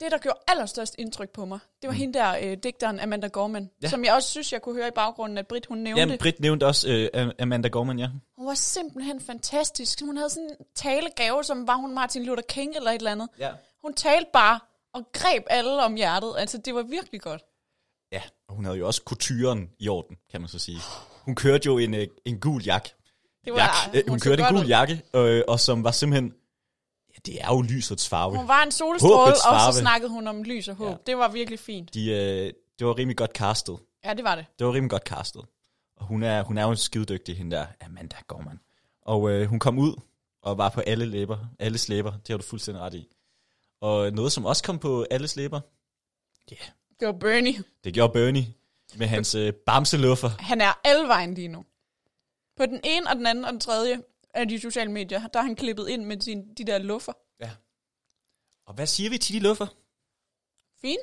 [0.00, 1.98] det, der gjorde allerstørst indtryk på mig, det var mm.
[1.98, 3.88] hende der, øh, digteren Amanda Gorman, Ja.
[3.88, 6.00] som jeg også synes, jeg kunne høre i baggrunden, at Britt, hun nævnte.
[6.00, 8.08] Jamen, Britt nævnte også øh, Amanda Gorman, ja.
[8.36, 10.00] Hun var simpelthen fantastisk.
[10.04, 13.28] Hun havde sådan en talegave, som var hun Martin Luther King eller et eller andet.
[13.38, 13.50] Ja.
[13.82, 14.60] Hun talte bare
[14.92, 16.34] og greb alle om hjertet.
[16.38, 17.42] Altså, det var virkelig godt.
[18.12, 20.78] Ja, og hun havde jo også kulturen i orden, kan man så sige.
[21.24, 22.94] Hun kørte jo en, øh, en gul jakke.
[23.44, 23.94] Det var, Jak.
[23.94, 24.68] Øh, hun så kørte en gul ud.
[24.68, 26.34] jakke, øh, og som var simpelthen...
[27.14, 28.36] Ja, det er jo lysets farve.
[28.36, 30.86] Hun var en solstråle, og så snakkede hun om lys og håb.
[30.86, 30.92] Ja.
[30.92, 30.96] Ja.
[31.06, 31.94] Det var virkelig fint.
[31.94, 33.78] De, øh, det var rimelig godt castet.
[34.04, 34.46] Ja, det var det.
[34.58, 35.42] Det var rimelig godt castet.
[35.96, 38.60] Og hun er, hun er jo skidedygtig, hende der Amanda Gorman.
[39.02, 39.94] Og øh, hun kom ud
[40.42, 42.10] og var på alle læber, alle slæber.
[42.12, 43.08] Det har du fuldstændig ret i.
[43.80, 45.60] Og noget, som også kom på alle slæber,
[47.00, 47.62] Det var Bernie.
[47.84, 48.46] det gjorde Bernie
[48.96, 50.30] med hans øh, bamseluffer.
[50.38, 51.64] Han er alvejen lige nu.
[52.58, 54.02] På den ene og den anden og den tredje
[54.34, 57.12] af de sociale medier, der har han klippet ind med sin, de der luffer.
[57.40, 57.50] Ja.
[58.66, 59.66] Og hvad siger vi til de luffer?
[60.80, 61.00] Fint.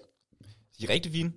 [0.78, 1.34] De er rigtig fine.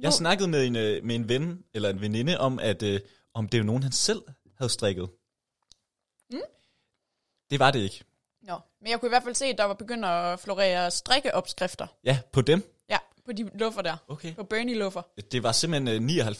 [0.00, 3.00] Jeg snakkede med en, øh, med en ven, eller en veninde, om, at øh,
[3.34, 4.22] om det var nogen, han selv
[4.58, 5.08] havde strikket.
[6.30, 6.40] Mm.
[7.50, 8.04] Det var det ikke.
[8.42, 11.86] Nå, men jeg kunne i hvert fald se, at der var begyndt at florere strikkeopskrifter.
[12.04, 12.76] Ja, på dem.
[12.88, 13.96] Ja, på de luffer der.
[14.08, 14.34] Okay.
[14.34, 15.02] På Bernie-luffer.
[15.32, 16.32] Det var simpelthen øh, 99%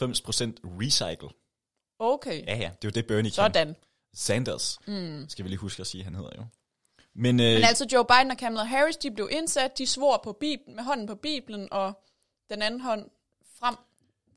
[0.80, 1.28] recycle.
[1.98, 2.46] Okay.
[2.46, 3.32] Ja, ja, det var det Bernie kan.
[3.34, 3.76] Sådan.
[4.14, 5.26] Sanders, Mm.
[5.28, 6.42] skal vi lige huske at sige, han hedder jo.
[7.14, 10.32] Men, øh, Men altså Joe Biden og Kamala Harris, de blev indsat, de svor på
[10.32, 11.92] Bibelen, med hånden på Bibelen, og
[12.50, 13.04] den anden hånd
[13.58, 13.76] frem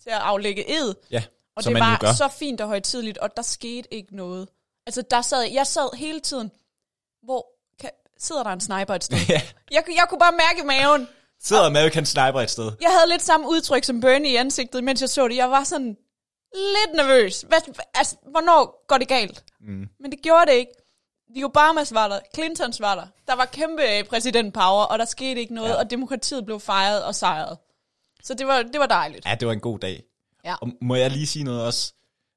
[0.03, 0.95] til at aflægge ed.
[1.11, 1.23] ja,
[1.55, 4.47] Og det jo var så fint og højtidligt, og der skete ikke noget.
[4.85, 6.51] Altså, der sad, jeg sad hele tiden,
[7.23, 7.47] hvor
[7.79, 9.17] kan, sidder der en sniper et sted?
[9.29, 9.41] ja,
[9.71, 11.07] jeg, kunne- jeg kunne bare mærke i maven.
[11.41, 12.71] sidder American Sniper et sted.
[12.81, 15.35] Jeg havde lidt samme udtryk som Bernie i ansigtet, mens jeg så det.
[15.35, 15.97] Jeg var sådan
[16.55, 17.41] lidt nervøs.
[17.41, 17.59] Hvad,
[17.93, 19.43] altså, hvornår går det galt?
[19.61, 19.87] Mm.
[19.99, 20.71] Men det gjorde det ikke.
[21.35, 23.07] De Obamas var der, Clintons var der.
[23.27, 25.75] Der var kæmpe øh, præsidentpower, og der skete ikke noget, Ja.
[25.75, 27.57] og demokratiet blev fejret og sejret.
[28.23, 29.25] Så det var, det var dejligt.
[29.25, 30.03] Ja, det var en god dag.
[30.45, 30.55] Ja.
[30.61, 31.93] Og må jeg lige sige noget også?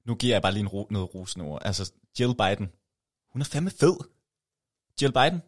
[0.06, 1.62] Nu giver jeg bare lige en ro, noget rosende ord.
[1.64, 2.72] Altså, Jill Biden.
[3.32, 3.96] Hun er fandme fed.
[5.02, 5.42] Jill Biden.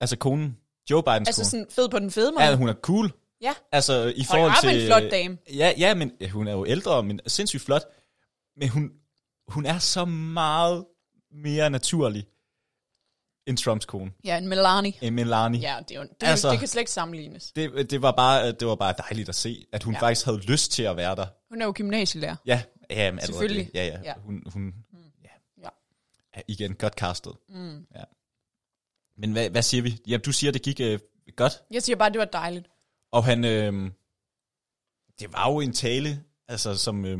[0.00, 0.58] Altså konen.
[0.90, 1.50] Joe Bidens Altså kone.
[1.50, 2.44] sådan fed på den fede måde.
[2.44, 3.12] Ja, hun er cool.
[3.40, 3.54] Ja.
[3.72, 4.80] Altså, i forhold er til...
[4.82, 5.38] en flot dame.
[5.54, 7.82] Ja, ja, men ja, hun er jo ældre, men sindssygt flot.
[8.56, 8.90] Men hun,
[9.48, 10.86] hun er så meget
[11.30, 12.26] mere naturlig.
[13.46, 14.12] end Trumps kone.
[14.24, 14.92] Ja, en Melanie.
[15.00, 15.60] En Melania.
[15.60, 17.52] Ja, det, er jo, det, Altså- det kan slet ikke sammenlignes.
[17.52, 20.00] Det, det, var bare, det var bare dejligt at se, at hun ja.
[20.00, 21.26] Faktisk havde lyst til at være der.
[21.48, 22.36] Hun er jo gymnasielærer.
[22.46, 23.66] Ja, ja men, Selvfølgelig.
[23.66, 23.74] Det.
[23.74, 24.00] Ja, ja.
[24.04, 24.14] Ja.
[24.18, 24.74] Hun, hun
[25.24, 25.28] ja.
[25.62, 25.68] Ja.
[26.36, 26.40] ja.
[26.48, 27.32] Igen, godt castet.
[27.48, 27.86] Mm.
[27.94, 28.04] Ja.
[29.16, 30.00] Men hvad, hvad siger vi?
[30.06, 30.98] Ja, du siger, det gik øh,
[31.36, 31.62] godt.
[31.70, 32.68] Jeg siger bare, det var dejligt.
[33.12, 33.90] Og han, øh,
[35.20, 37.18] det var jo en tale, altså som, øh,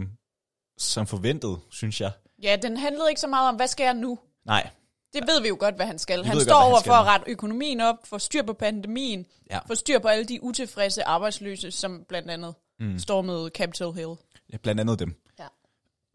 [0.82, 2.12] som forventet, synes jeg.
[2.42, 4.18] Ja, den handlede ikke så meget om, hvad skal jeg nu?
[4.44, 4.70] Nej,
[5.12, 6.22] Det ved vi jo godt, hvad han skal.
[6.22, 8.52] Vi Han står godt, han over skal for at rette økonomien op, få styr på
[8.52, 9.58] pandemien, Ja.
[9.66, 12.98] få styr på alle de utilfredse arbejdsløse, som blandt andet Mm.
[12.98, 14.14] stormede Capitol Hill.
[14.52, 15.14] ja, blandt andet dem.
[15.38, 15.46] Ja.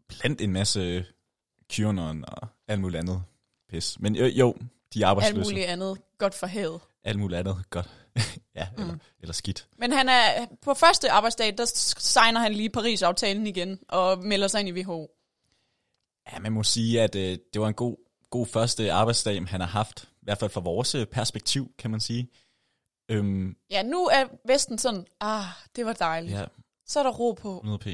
[0.08, 1.04] Blandt en masse
[1.72, 3.22] QAnon og alt muligt andet
[3.70, 3.96] pis.
[4.00, 4.52] Men jo, jo
[4.94, 5.50] de er Alt arbejdsløse.
[5.50, 6.80] muligt andet godt for havet.
[7.04, 7.90] Alt muligt andet godt.
[8.56, 9.00] ja, eller, Mm.
[9.20, 9.68] eller skidt.
[9.78, 11.64] Men han er på første arbejdsdag, der
[11.98, 15.10] signer han lige Paris-aftalen igen og melder sig ind i WHO.
[16.32, 17.96] Ja, man må sige, at øh, det var en god,
[18.30, 20.04] god første arbejdsdag, han har haft.
[20.12, 22.28] I hvert fald fra vores øh, perspektiv, kan man sige.
[23.10, 25.44] Øhm, Ja, nu er Vesten sådan, ah,
[25.76, 26.32] det var dejligt.
[26.38, 26.44] ja,
[26.86, 27.56] Så er der ro på.
[27.56, 27.86] 100 p.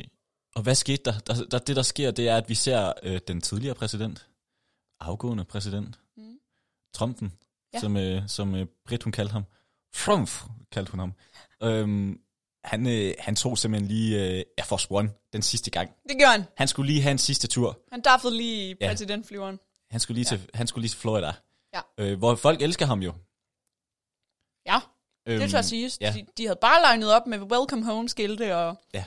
[0.57, 1.19] Og hvad skete der?
[1.19, 4.29] der, der det, der sker, det er, at vi ser øh, den tidligere præsident,
[5.01, 6.39] afgående præsident, Mm.
[6.95, 7.33] Trumpen.
[7.75, 7.81] Ja.
[7.81, 9.45] som, øh, som øh, Britt, hun kaldte ham.
[9.95, 10.31] Trump,
[10.73, 11.13] kaldte hun ham.
[11.63, 12.21] Øhm,
[12.65, 15.91] han, øh, han tog simpelthen lige øh, Air Force One den sidste gang.
[16.09, 16.45] Det gør han.
[16.57, 17.79] Han skulle lige have en sidste tur.
[17.93, 18.89] Han daffede lige Ja.
[18.89, 19.59] præsidentflyveren.
[19.91, 20.37] Han skulle lige, ja.
[20.37, 21.33] til, han skulle lige til Florida.
[21.75, 21.81] Ja.
[21.99, 23.13] Øh, hvor folk elsker ham jo.
[24.67, 24.81] Ja,
[25.27, 25.99] Øhm, det tør siges.
[26.01, 26.13] ja.
[26.17, 29.05] De, de havde bare legnet op med welcome home skilte og, Ja.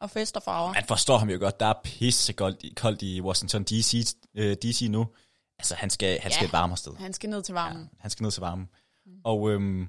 [0.00, 0.72] og fest og farver.
[0.72, 1.60] Man forstår ham jo godt.
[1.60, 5.06] Der er pissekoldt i, koldt i Washington DC, øh, DC nu.
[5.58, 6.34] Altså, han skal, han Ja.
[6.34, 6.92] skal et varmere sted.
[6.96, 7.82] Han skal ned til varmen.
[7.82, 8.68] Ja, han skal ned til varmen.
[9.06, 9.12] Mm.
[9.24, 9.88] Og øhm,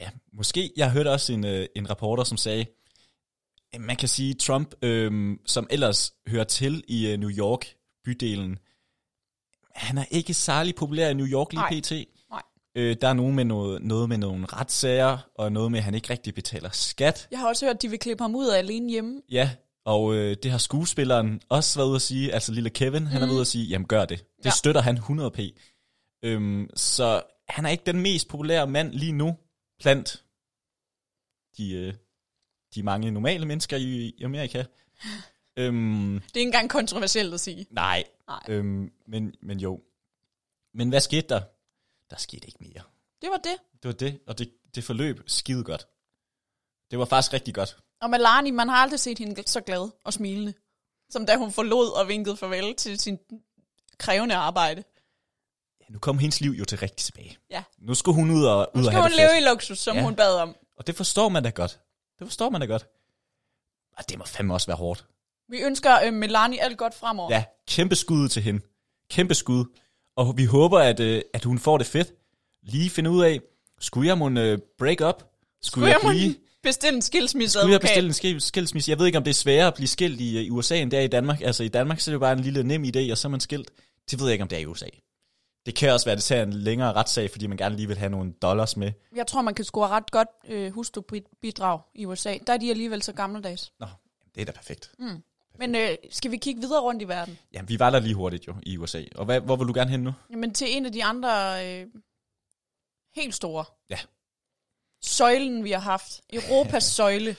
[0.00, 2.66] ja, måske, jeg hørte også en, øh, en reporter, som sagde,
[3.78, 7.66] man kan sige, Trump, øhm, som ellers hører til i øh, New York,
[8.04, 8.58] bydelen,
[9.74, 11.80] han er ikke særlig populær i New York lige Nej.
[11.80, 11.90] pt.
[12.30, 12.42] Nej.
[12.74, 15.94] Øh, der er nogen med noget, noget med nogle retssager, og noget med, at han
[15.94, 17.28] ikke rigtig betaler skat.
[17.30, 19.22] Jeg har også hørt, at de vil klippe ham ud af alene hjemme.
[19.30, 19.50] Ja,
[19.84, 23.06] og øh, det har skuespilleren også været ude at sige, altså lille Kevin, mm.
[23.06, 23.32] han er Mhm.
[23.34, 24.18] ude at sige, jamen gør det.
[24.18, 24.44] Det.
[24.44, 24.50] Ja.
[24.50, 25.52] støtter han 100p.
[26.22, 29.36] Øhm, så han er ikke den mest populære mand lige nu,
[29.78, 30.24] blandt
[31.56, 31.94] de, øh,
[32.74, 34.64] de mange normale mennesker i, i Amerika.
[35.56, 37.66] øhm, Det er ikke engang kontroversielt at sige.
[37.70, 38.42] nej, Nej.
[38.48, 39.82] øhm, men, men jo.
[40.74, 41.42] Men hvad skete der?
[42.10, 42.82] Der skete ikke mere.
[43.22, 43.56] Det var det.
[43.82, 45.86] Det var det, og det, det forløb skide godt.
[46.90, 47.76] Det var faktisk rigtig godt.
[48.00, 50.54] Og Melanie, man har aldrig set hende så glad og smilende,
[51.10, 53.18] som da hun forlod og vinkede farvel til sin
[53.98, 54.84] krævende arbejde.
[55.90, 57.36] Nu kom hendes liv jo til rigtig tilbage.
[57.50, 57.62] Ja.
[57.78, 59.78] Nu skulle hun ud og, ud Nu og skal have hun det leve i luksus,
[59.78, 60.02] som Ja.
[60.02, 60.56] hun bad om.
[60.78, 61.78] Og det forstår man da godt.
[62.18, 62.86] Det forstår man da godt.
[63.96, 65.04] Og det må fandme også være hårdt.
[65.48, 67.34] Vi ønsker øh, Melanie alt godt fremover.
[67.34, 68.60] Ja, kæmpe skud til hende.
[69.10, 69.64] Kæmpe skud.
[70.16, 72.12] Og vi håber, at, øh, at hun får det fedt.
[72.62, 73.40] Lige finde ud af,
[73.80, 75.14] skulle jeg mon øh, break up?
[75.22, 75.26] Skulle,
[75.62, 76.34] Skulle jeg jeg blive...
[76.62, 78.90] bestille en skilsmisse Skulle jeg bestille en skil- skilsmisse?
[78.90, 80.98] Jeg ved ikke, om det er sværere at blive skilt i, i USA, end det
[80.98, 81.40] er i Danmark.
[81.40, 83.30] Altså i Danmark, så er det jo bare en lille nem idé, og så er
[83.30, 83.70] man skilt.
[84.10, 84.86] Det ved jeg ikke, om det er i USA.
[85.66, 87.98] Det kan også være, at det tager en længere retssag, fordi man gerne lige vil
[87.98, 88.92] have nogle dollars med.
[89.14, 92.38] Jeg tror, man kan score ret godt øh, hustrubidrag i USA.
[92.46, 93.72] Der er de alligevel så gammeldags.
[93.80, 93.86] Nå,
[94.34, 94.90] det er da perfekt.
[94.98, 95.22] Mm.
[95.58, 97.38] Men øh, skal vi kigge videre rundt i verden?
[97.52, 99.02] Ja, vi var der lige hurtigt jo i USA.
[99.14, 100.12] Og hvad, hvor vil du gerne hen nu?
[100.30, 101.30] Jamen til en af de andre
[101.66, 101.86] øh,
[103.14, 103.64] helt store.
[103.90, 103.98] Ja.
[105.02, 106.20] Søjlen, vi har haft.
[106.32, 107.36] Europas søjle.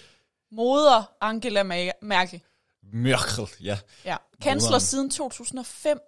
[0.52, 1.64] Moder Angela
[2.02, 2.42] Merkel.
[2.84, 3.80] Merkel, ja.
[4.06, 4.18] Ja.
[4.42, 6.00] Kansler siden 2005.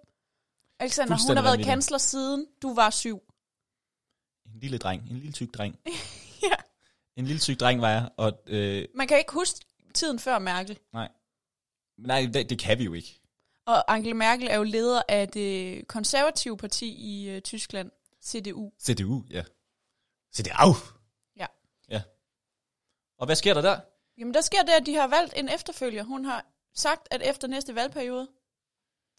[0.80, 3.20] Alexander, hun har været kansler siden du var syv.
[4.46, 5.02] En lille dreng.
[5.10, 5.78] En lille tyk dreng.
[6.42, 6.54] Ja.
[7.16, 9.60] En lille tyk dreng var jeg, og øh, Man kan ikke huske
[9.94, 10.78] tiden før Merkel.
[11.98, 13.20] nej, det, det kan vi jo ikke.
[13.66, 17.90] Og Angela Merkel er jo leder af det konservative parti i øh, Tyskland,
[18.24, 18.70] CDU.
[18.80, 19.42] CDU, ja.
[20.36, 20.74] CDU.
[21.36, 21.46] Ja.
[21.88, 22.02] Ja.
[23.18, 23.80] Og hvad sker der der?
[24.18, 26.02] Jamen der sker det, at de har valgt en efterfølger.
[26.02, 28.28] Hun har sagt, at efter næste valgperiode,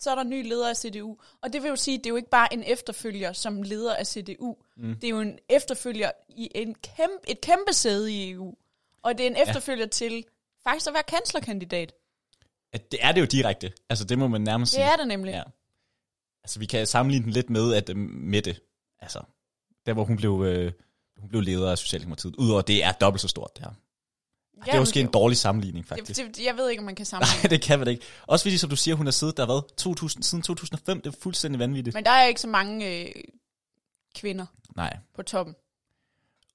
[0.02, 1.18] så er der en ny leder af CDU.
[1.42, 3.96] Og det vil jo sige, at det er jo ikke bare en efterfølger som leder
[3.96, 4.56] af CDU.
[4.78, 4.96] Mm.
[4.96, 8.54] Det er jo en efterfølger i en kæmpe, et kæmpe sæde i EU.
[9.04, 9.90] Og det er en efterfølger ja.
[9.90, 10.26] til
[10.64, 11.94] faktisk at være kanslerkandidat.
[12.74, 13.72] At det er det jo direkte.
[13.90, 14.86] Altså, det må man nærmest Det sige.
[14.94, 15.32] er det nemlig.
[15.32, 15.44] Ja.
[16.44, 18.56] Altså, vi kan sammenligne den lidt med, at øh, Mette,
[19.00, 19.22] altså,
[19.86, 20.72] der hvor hun blev, øh,
[21.18, 23.72] hun blev leder af Socialdemokratiet, udover det er dobbelt så stort, det her.
[24.66, 26.26] Det er måske en dårlig sammenligning, faktisk.
[26.26, 27.42] det, det, jeg ved ikke, om man kan sammenligne.
[27.44, 28.04] Nej, det kan man ikke.
[28.28, 31.18] Også fordi, som du siger, hun har siddet der, hvad, 2000, siden 2005, det er
[31.22, 31.94] fuldstændig vanvittigt.
[31.94, 33.12] Men der er ikke så mange øh,
[34.16, 34.46] kvinder
[34.76, 34.98] Nej.
[35.16, 35.56] på toppen.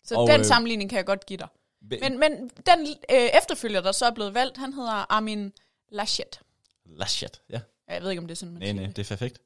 [0.04, 1.48] Så Og, den øh, sammenligning kan jeg godt give dig.
[1.82, 2.32] Men, Men, men
[2.66, 5.52] den øh, efterfølger, der så er blevet valgt, han hedder Armin
[5.88, 6.40] Laschet.
[6.86, 7.60] Laschet, ja.
[7.88, 9.38] Ja, Jeg ved ikke, om det er sådan, man Nej, siger nej, det er perfekt.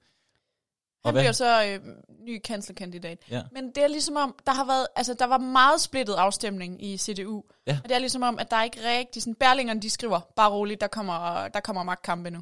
[1.05, 1.23] Han hvad?
[1.23, 1.81] bliver så øh,
[2.27, 3.19] ny kanslerkandidat.
[3.31, 3.43] Ja.
[3.53, 6.99] Men det er ligesom om, der har været, altså der var meget splittet afstemning i
[6.99, 7.43] CDU.
[7.67, 7.79] Ja.
[7.85, 10.51] Og det er ligesom om, at der er ikke rigtig, sådan Berlingerne, de skriver, bare
[10.51, 12.41] roligt, der kommer, der kommer magtkampe nu.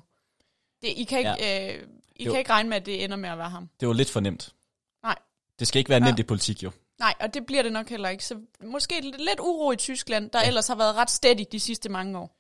[0.82, 1.74] Det, I kan ikke, ja.
[1.76, 2.30] øh, I Jo.
[2.30, 3.68] kan ikke regne med, at det ender med at være ham.
[3.80, 4.54] Det var lidt for nemt.
[5.02, 5.16] Nej.
[5.58, 6.04] Det skal ikke være Ja.
[6.04, 6.70] nemt i politik, jo.
[7.00, 8.24] Nej, og det bliver det nok heller ikke.
[8.24, 10.46] Så måske lidt lidt uro i Tyskland, der ja.
[10.46, 12.36] ellers har været ret steady de sidste mange år.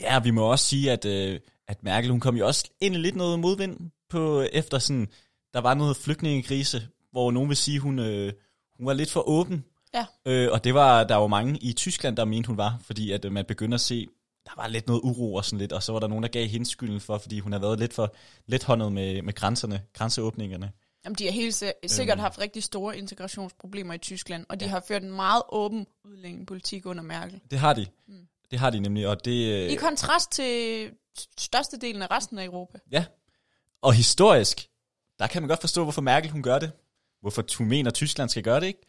[0.00, 2.98] Ja, vi må også sige, at, øh, at Merkel, hun kom jo også ind i
[2.98, 5.08] lidt noget modvind på, efter sådan,
[5.56, 8.32] der var noget flygtningekrise, hvor nogen vil sige, hun, øh,
[8.76, 9.64] hun var lidt for åben.
[9.94, 10.06] Ja.
[10.26, 13.24] Øh, og det var der var mange i Tyskland, der mente, hun var, fordi at
[13.24, 14.06] øh, man begynder at se,
[14.44, 16.46] der var lidt noget uro og sådan lidt, og så var der nogen, der gav
[16.46, 18.14] hende skylden for, fordi hun har været lidt for
[18.46, 20.72] let håndet med, med grænserne, grænseåbningerne.
[21.04, 24.70] Jamen, de har helt si- sikkert haft rigtig store integrationsproblemer i Tyskland, og de ja.
[24.70, 27.40] har ført en meget åben udlændingepolitik under Merkel.
[27.50, 27.86] Det har de.
[28.08, 28.26] Mm.
[28.50, 29.52] Det har de nemlig, og det...
[29.52, 30.90] øh, I kontrast til
[31.38, 32.78] størstedelen af resten af Europa.
[32.92, 33.04] Ja.
[33.82, 34.68] Og historisk,
[35.18, 36.72] der kan man godt forstå, hvorfor Merkel hun gør det.
[37.20, 38.86] Hvorfor hun mener, Tyskland skal gøre det, ikke?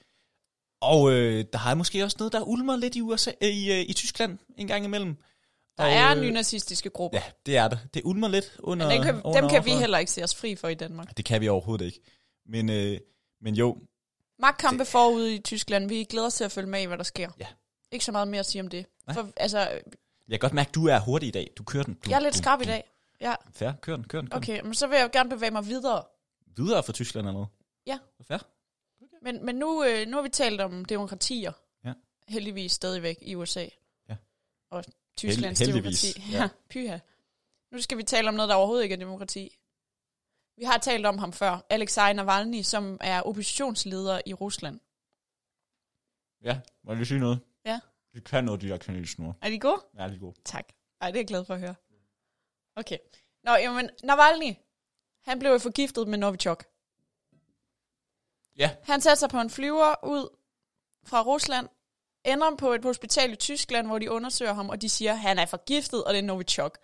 [0.81, 3.85] Og øh, der har måske også noget, der ulmer lidt i, USA, øh, i, øh,
[3.89, 5.17] i Tyskland en gang imellem.
[5.77, 7.17] Der og, er øh, nynazistiske grupper.
[7.17, 7.77] Ja, det er der.
[7.93, 8.87] Det ulmer lidt under...
[8.87, 11.17] Men dem kan, under dem kan vi heller ikke se os fri for i Danmark.
[11.17, 11.99] Det kan vi overhovedet ikke.
[12.45, 12.99] Men, øh,
[13.41, 13.77] men jo,
[14.39, 15.89] Magtkampe forud i Tyskland.
[15.89, 17.29] Vi glæder os til at følge med i, hvad der sker.
[17.39, 17.47] Ja.
[17.91, 18.85] Ikke så meget mere at sige om det.
[19.07, 19.13] Nej.
[19.13, 19.79] For, altså, jeg
[20.29, 21.51] kan godt mærke, at du er hurtig i dag.
[21.57, 21.95] Du kører den.
[21.95, 22.83] Blum, jeg er lidt skrab i dag.
[23.21, 24.29] Ja, Fair, kør den, kør den.
[24.29, 24.61] Kør okay.
[24.61, 26.03] Men så vil jeg gerne bevæge mig videre.
[26.57, 27.47] Videre fra Tyskland eller noget?
[27.85, 27.99] Ja.
[28.21, 28.37] Fair.
[29.21, 31.51] Men, men nu, øh, nu har vi talt om demokratier.
[31.83, 31.93] Ja.
[32.27, 33.67] Heldigvis stadigvæk i USA.
[34.09, 34.15] Ja.
[34.71, 34.83] Og
[35.17, 36.21] Tysklands Held- demokrati.
[36.31, 36.37] ja.
[36.41, 36.99] Ja, pyha.
[37.71, 39.57] Nu skal vi tale om noget, der overhovedet ikke er demokrati.
[40.57, 41.65] Vi har talt om ham før.
[41.69, 44.79] Alexei Navalny, som er oppositionsleder i Rusland.
[46.43, 47.39] Ja, må jeg lige sige noget?
[47.65, 47.79] Ja.
[48.13, 49.33] Vi kan noget, de her kanelsnore.
[49.41, 49.81] Er de gode?
[49.95, 50.33] Ja, lige god.
[50.45, 50.67] Tak.
[51.01, 51.75] Ej, det er jeg glad for at høre.
[52.75, 52.97] Okay.
[53.43, 54.55] Nå, jamen, Navalny,
[55.27, 56.65] han blev jo forgiftet med Novichok.
[58.57, 58.71] Ja.
[58.83, 60.29] Han satte sig på en flyver ud
[61.05, 61.67] fra Rusland,
[62.25, 65.39] ender på et hospital i Tyskland, hvor de undersøger ham, og de siger, at han
[65.39, 66.77] er forgiftet, og det er Novichok.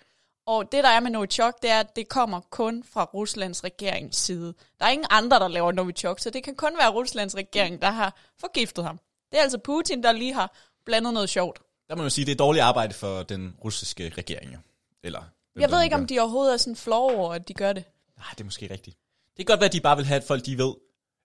[0.46, 4.18] Og det, der er med Novichok, det er, at det kommer kun fra Ruslands regerings
[4.18, 4.54] side.
[4.80, 7.92] Der er ingen andre, der laver Novichok, så det kan kun være Ruslands regering, der
[7.92, 9.00] har forgiftet ham.
[9.32, 11.60] Det er altså Putin, der lige har blandet noget sjovt.
[11.90, 14.58] Der må man sige, det er dårligt arbejde for den russiske regering, jo.
[15.04, 15.24] Eller...
[15.56, 17.84] Jeg ved ikke, om de overhovedet er sådan flove over, at de gør det.
[18.24, 18.98] Nej, det er måske rigtigt.
[19.38, 20.74] Det kan godt være, at de bare vil have, at folk de ved,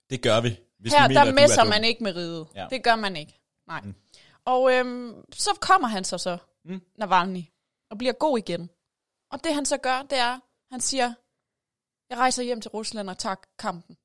[0.09, 2.47] det gør vi, hvis Her, vi mener, der messer er man ikke med riget.
[2.55, 2.67] Ja.
[2.69, 3.39] Det gør man ikke.
[3.67, 3.81] Nej.
[3.81, 3.95] Mm.
[4.45, 6.71] Og øhm, så kommer han så så, Mm.
[6.71, 6.81] mm.
[6.97, 7.43] Navalny,
[7.91, 8.69] og bliver god igen.
[9.31, 10.39] Og det han så gør, det er,
[10.71, 11.13] han siger,
[12.09, 13.97] jeg rejser hjem til Rusland og tager kampen.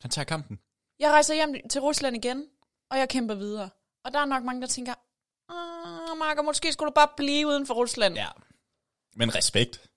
[0.00, 0.58] Han tager kampen.
[0.98, 2.48] Jeg rejser hjem til Rusland igen,
[2.90, 3.70] og jeg kæmper videre.
[4.04, 4.94] Og der er nok mange, der tænker,
[5.48, 8.14] ah, Marker, måske skulle du bare blive uden for Rusland.
[8.14, 8.28] Ja.
[9.16, 9.90] Men respekt.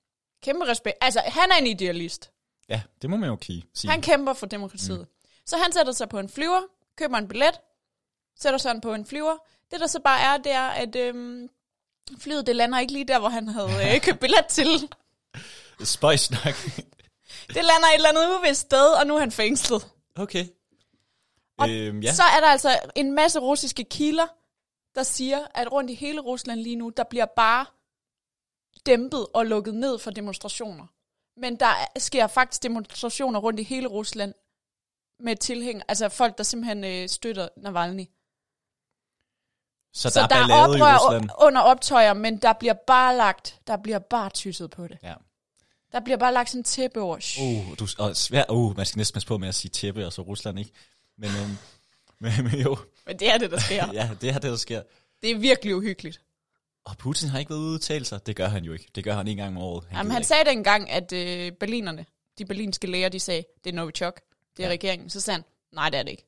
[0.44, 0.98] Kæmpe respekt.
[1.02, 2.32] Altså, han er en idealist.
[2.70, 3.92] Ja, det må man jo kige, sige.
[3.92, 5.00] Han kæmper for demokratiet.
[5.00, 5.06] Mm.
[5.46, 6.62] Så han sætter sig på en flyver,
[6.98, 7.60] køber en billet,
[8.40, 9.38] sætter sig på en flyver.
[9.72, 11.50] Det der så bare er, det er, at øhm,
[12.20, 14.90] flyet det lander ikke lige der, hvor han havde øh, købt billet til.
[15.84, 16.56] Spøjs nok.
[17.48, 19.88] Det lander et eller andet uvist sted, og nu er han fængslet.
[20.16, 20.46] okay.
[21.58, 22.14] Og øhm, ja.
[22.14, 24.28] Så er der altså en masse russiske kilder,
[24.96, 27.66] der siger, at rundt i hele Rusland lige nu, der bliver bare
[28.88, 30.88] dæmpet og lukket ned for demonstrationer.
[31.40, 34.34] Men der sker faktisk demonstrationer rundt i hele Rusland
[35.20, 38.06] med tilhæng, altså folk, der simpelthen øh, støtter Navalny.
[39.94, 41.30] så, Så der er der er ballade i oprør Rusland.
[41.42, 44.98] under optøjer, men der bliver bare lagt, der bliver bare tysset på det.
[45.04, 45.14] Ja.
[45.92, 47.20] Der bliver bare lagt sådan en tæppe over.
[47.20, 47.42] Shh.
[47.44, 50.14] Uh, du, og svær, uh, man skal næsten passe på med at sige tæppe, og
[50.14, 50.72] så Rusland, ikke?
[51.18, 51.58] Men, øhm,
[52.20, 53.94] men, men jo, Men det er det, der sker.
[54.00, 54.82] ja, det er det, der sker.
[55.22, 56.22] Det er virkelig uhyggeligt.
[56.88, 58.26] Og Putin har ikke været ude at udtale sig.
[58.26, 58.88] Det gør han jo ikke.
[58.96, 59.84] Det gør han en gang om året.
[59.92, 60.28] Jamen, gider han ikke.
[60.28, 62.06] sagde det engang, at øh, berlinerne,
[62.38, 64.22] de berlinske læger, de sagde, det er Novichok,
[64.58, 64.74] det er Ja.
[64.74, 65.10] regeringen.
[65.10, 66.26] Så sagde han, nej, det er det ikke.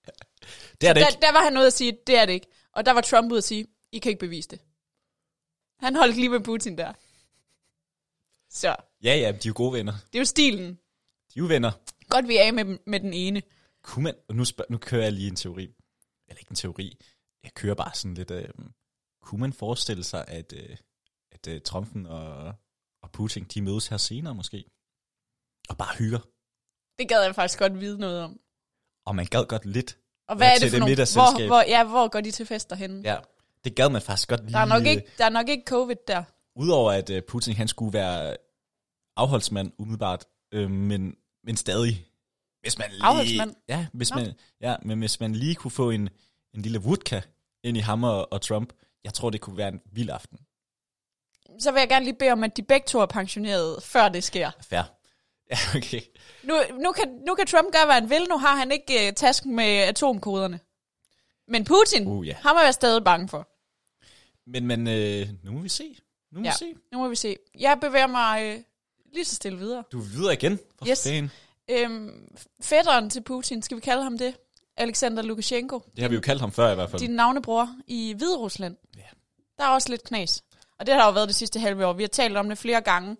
[0.80, 1.20] det er det der, ikke.
[1.22, 2.46] der var han nødt at sige, det er det ikke.
[2.72, 4.60] Og der var Trump ude at sige, I kan ikke bevise det.
[5.80, 6.92] Han holdt lige med Putin der.
[8.50, 9.92] Så, Ja, ja, de er jo gode venner.
[9.92, 10.68] det er jo stilen.
[11.34, 11.72] De er jo venner.
[12.08, 13.42] Godt, vi er af med, med den ene.
[13.82, 15.62] Kunne man, og nu, spørg, nu kører jeg lige en teori.
[16.28, 16.98] Eller ikke en teori.
[17.44, 18.30] Jeg kører bare sådan lidt...
[18.30, 18.48] Øh,
[19.24, 20.76] kunne man forestille sig, at, øh,
[21.32, 22.54] at øh, Trumpen og,
[23.02, 24.64] og Putin, de mødes her senere måske?
[25.68, 26.18] Og bare hygger.
[26.98, 28.40] Det gad jeg faktisk godt vide noget om.
[29.06, 29.98] Og man gad godt lidt.
[30.28, 30.94] Og hvad er det for nogle...
[30.94, 33.02] Hvor, hvor, ja, hvor går de til fester henne?
[33.04, 33.18] Ja,
[33.64, 34.52] det gad man faktisk godt lige.
[34.52, 36.24] Der er, nok ikke, der er nok ikke covid der.
[36.56, 38.36] Udover at øh, Putin han skulle være
[39.16, 42.06] afholdsmand umiddelbart, øh, men, men stadig.
[42.60, 43.54] Hvis man lige, Afholdsmand?
[43.68, 44.16] Ja, hvis Nå.
[44.16, 46.08] man, ja, men hvis man lige kunne få en,
[46.54, 47.20] en lille vodka
[47.64, 48.72] ind i ham og, og Trump,
[49.04, 50.38] jeg tror, det kunne være en vild aften.
[51.58, 54.24] Så vil jeg gerne lige bede om, at de begge to er pensioneret, før det
[54.24, 54.50] sker.
[54.60, 54.82] Fair.
[55.50, 56.00] Ja, okay.
[56.42, 58.26] Nu, nu, kan, nu kan Trump gøre, hvad han vil.
[58.30, 60.60] Nu har han ikke uh, tasken med atomkoderne.
[61.48, 62.34] Men Putin, Uh, ja.
[62.42, 63.48] ham er jeg stadig bange for.
[64.50, 65.96] Men, men øh, nu må vi se.
[66.32, 66.50] Nu må Ja.
[66.50, 66.74] vi se.
[66.92, 67.36] Nu må vi se.
[67.58, 68.62] Jeg bevæger mig øh,
[69.12, 69.84] lige så stille videre.
[69.92, 70.58] Du er videre igen.
[70.78, 71.06] For Yes.
[71.70, 74.36] Øhm, fætteren til Putin, skal vi kalde ham det?
[74.76, 75.78] Alexander Lukashenko.
[75.78, 77.00] Det har vi jo kaldt ham før i hvert fald.
[77.00, 78.76] Din navnebror i Hvide Rusland.
[78.96, 79.02] Ja.
[79.58, 80.44] Der er også lidt knas.
[80.78, 81.92] Og det har der jo været det sidste halve år.
[81.92, 83.16] Vi har talt om det flere gange.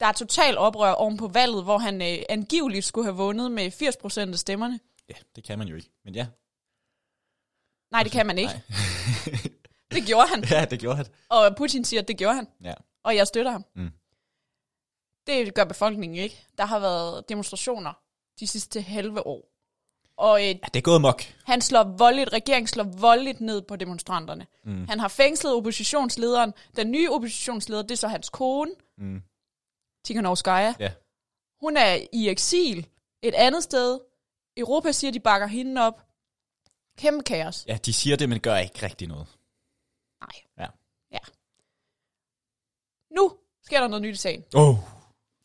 [0.00, 3.72] Der er total oprør oven på valget, hvor han øh, angiveligt skulle have vundet med
[4.28, 4.80] 80% af stemmerne.
[5.08, 5.90] Ja, det kan man jo ikke.
[6.04, 6.26] Men ja.
[7.90, 8.62] Nej, det kan man ikke.
[9.90, 10.44] Det gjorde han.
[10.50, 11.06] ja, det gjorde han.
[11.28, 12.48] Og Putin siger, at det gjorde han.
[12.64, 12.74] Ja.
[13.04, 13.64] Og jeg støtter ham.
[13.74, 13.90] Mm.
[15.26, 16.46] Det gør befolkningen ikke.
[16.58, 17.92] Der har været demonstrationer
[18.40, 19.57] de sidste halve år.
[20.18, 21.22] Og øh, ja, det er gået mok.
[21.44, 24.46] han slår voldeligt, regeringen slår voldeligt ned på demonstranterne.
[24.64, 24.88] Mm.
[24.88, 26.54] Han har fængslet oppositionslederen.
[26.76, 29.22] Den nye oppositionsleder, det er så hans kone, Mm.
[30.04, 30.74] Tikhanovskaya.
[30.80, 30.92] Ja.
[31.60, 32.86] Hun er i eksil
[33.22, 34.00] et andet sted.
[34.56, 36.02] Europa siger, de bakker hende op.
[36.98, 37.64] Kæmpe kaos.
[37.68, 39.26] Ja, de siger det, men gør ikke rigtig noget.
[40.20, 40.42] Nej.
[40.58, 40.66] Ja.
[41.12, 41.18] Ja.
[43.16, 43.32] Nu
[43.64, 44.44] sker der noget nyt i sagen.
[44.54, 44.76] Oh.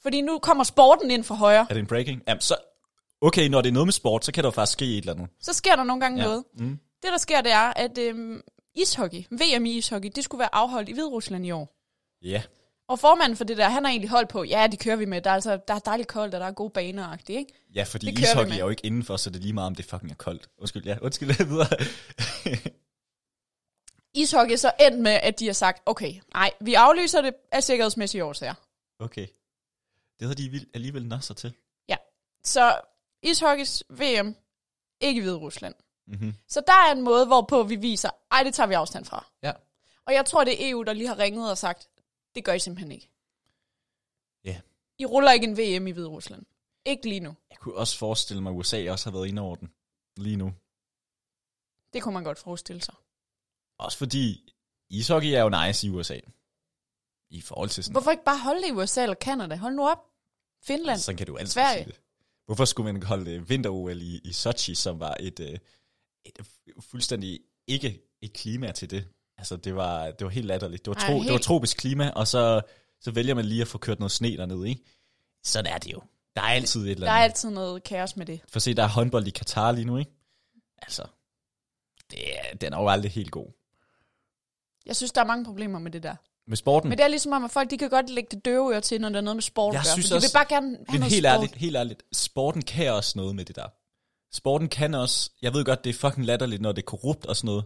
[0.01, 1.65] Fordi nu kommer sporten ind for højre.
[1.69, 2.23] Er det en breaking?
[2.27, 2.55] Jamen, så...
[3.23, 5.13] Okay, når det er noget med sport, så kan der jo faktisk ske et eller
[5.13, 5.27] andet.
[5.39, 6.23] Så sker der nogle gange Ja.
[6.27, 6.43] noget.
[6.59, 6.79] Mm.
[7.03, 8.41] Det, der sker, det er, at øhm,
[8.75, 11.75] ishockey, VM i ishockey, det skulle være afholdt i Hviderusland i år.
[12.21, 12.43] Ja.
[12.87, 15.21] Og formanden for det der, han har egentlig holdt på, ja, det kører vi med.
[15.21, 17.53] Der er, altså, der er dejligt koldt, og der er gode baner ikke?
[17.75, 19.85] Ja, fordi Det ishockey er jo ikke indenfor, så det er lige meget, om det
[19.85, 20.49] fucking er koldt.
[20.57, 20.97] Undskyld, ja.
[21.01, 21.67] Undskyld, videre.
[24.15, 28.23] Ishockey så endt med, at de har sagt, okay, nej, vi aflyser det af sikkerhedsmæssige
[28.25, 28.53] årsager.
[28.99, 29.27] okay.
[30.19, 31.53] Det havde de alligevel nok sig til.
[31.89, 31.95] Ja,
[32.43, 32.81] så
[33.23, 34.35] ishockeys VM,
[35.01, 35.75] ikke i Hvide Rusland.
[36.07, 36.33] Mm-hmm.
[36.47, 39.25] Så der er en måde, hvorpå vi viser, ej, det tager vi afstand fra.
[39.43, 39.53] Ja.
[40.05, 41.89] Og jeg tror, det er EU, der lige har ringet og sagt,
[42.35, 43.09] det gør I simpelthen ikke.
[44.45, 44.61] Ja.
[44.99, 46.45] I ruller ikke en VM i Hvide Rusland.
[46.85, 47.35] Ikke lige nu.
[47.49, 49.73] Jeg kunne også forestille mig, at USA også har været inde over den
[50.17, 50.53] lige nu.
[51.93, 52.95] Det kunne man godt forestille sig.
[53.79, 54.53] Også fordi
[54.89, 56.19] ishockey er jo nice i USA.
[57.29, 57.93] I forhold til sådan...
[57.93, 59.55] Hvorfor ikke bare holde det i USA eller Canada?
[59.55, 60.09] Hold nu op.
[60.61, 60.99] Finland.
[60.99, 61.83] Sådan kan du altid Sverige.
[61.83, 62.01] sige det.
[62.45, 65.57] Hvorfor skulle man holde øh, vinter-OL i, i Sochi, som var et, øh,
[66.25, 69.07] et fu- fuldstændig ikke et klima til det?
[69.37, 70.85] Altså, det var, det var helt latterligt.
[70.85, 72.61] Det var, Ej, tro, helt- det var tropisk klima, og så,
[73.01, 74.81] så vælger man lige at få kørt noget sne dernede, ikke?
[75.43, 76.01] Sådan er det jo.
[76.35, 77.19] Der er altid et eller Der andet.
[77.19, 78.41] er altid noget kaos med det.
[78.47, 80.11] For se, der er håndbold i Katar lige nu, ikke?
[80.77, 81.07] Altså,
[82.11, 83.47] det er, den er jo aldrig helt god.
[84.85, 86.15] Jeg synes, der er mange problemer med det der.
[86.47, 88.73] Med sporten, Men det er ligesom om, at folk de kan godt lægge det døve
[88.73, 89.73] øre til, når der er noget med sport.
[89.73, 91.33] Jeg synes for de også- vil bare gerne have Men noget helt sport.
[91.37, 93.67] ærligt, helt ærligt, sporten kan også noget med det der.
[94.35, 97.35] Sporten kan også, jeg ved godt, det er fucking latterligt, når det er korrupt og
[97.35, 97.65] sådan noget,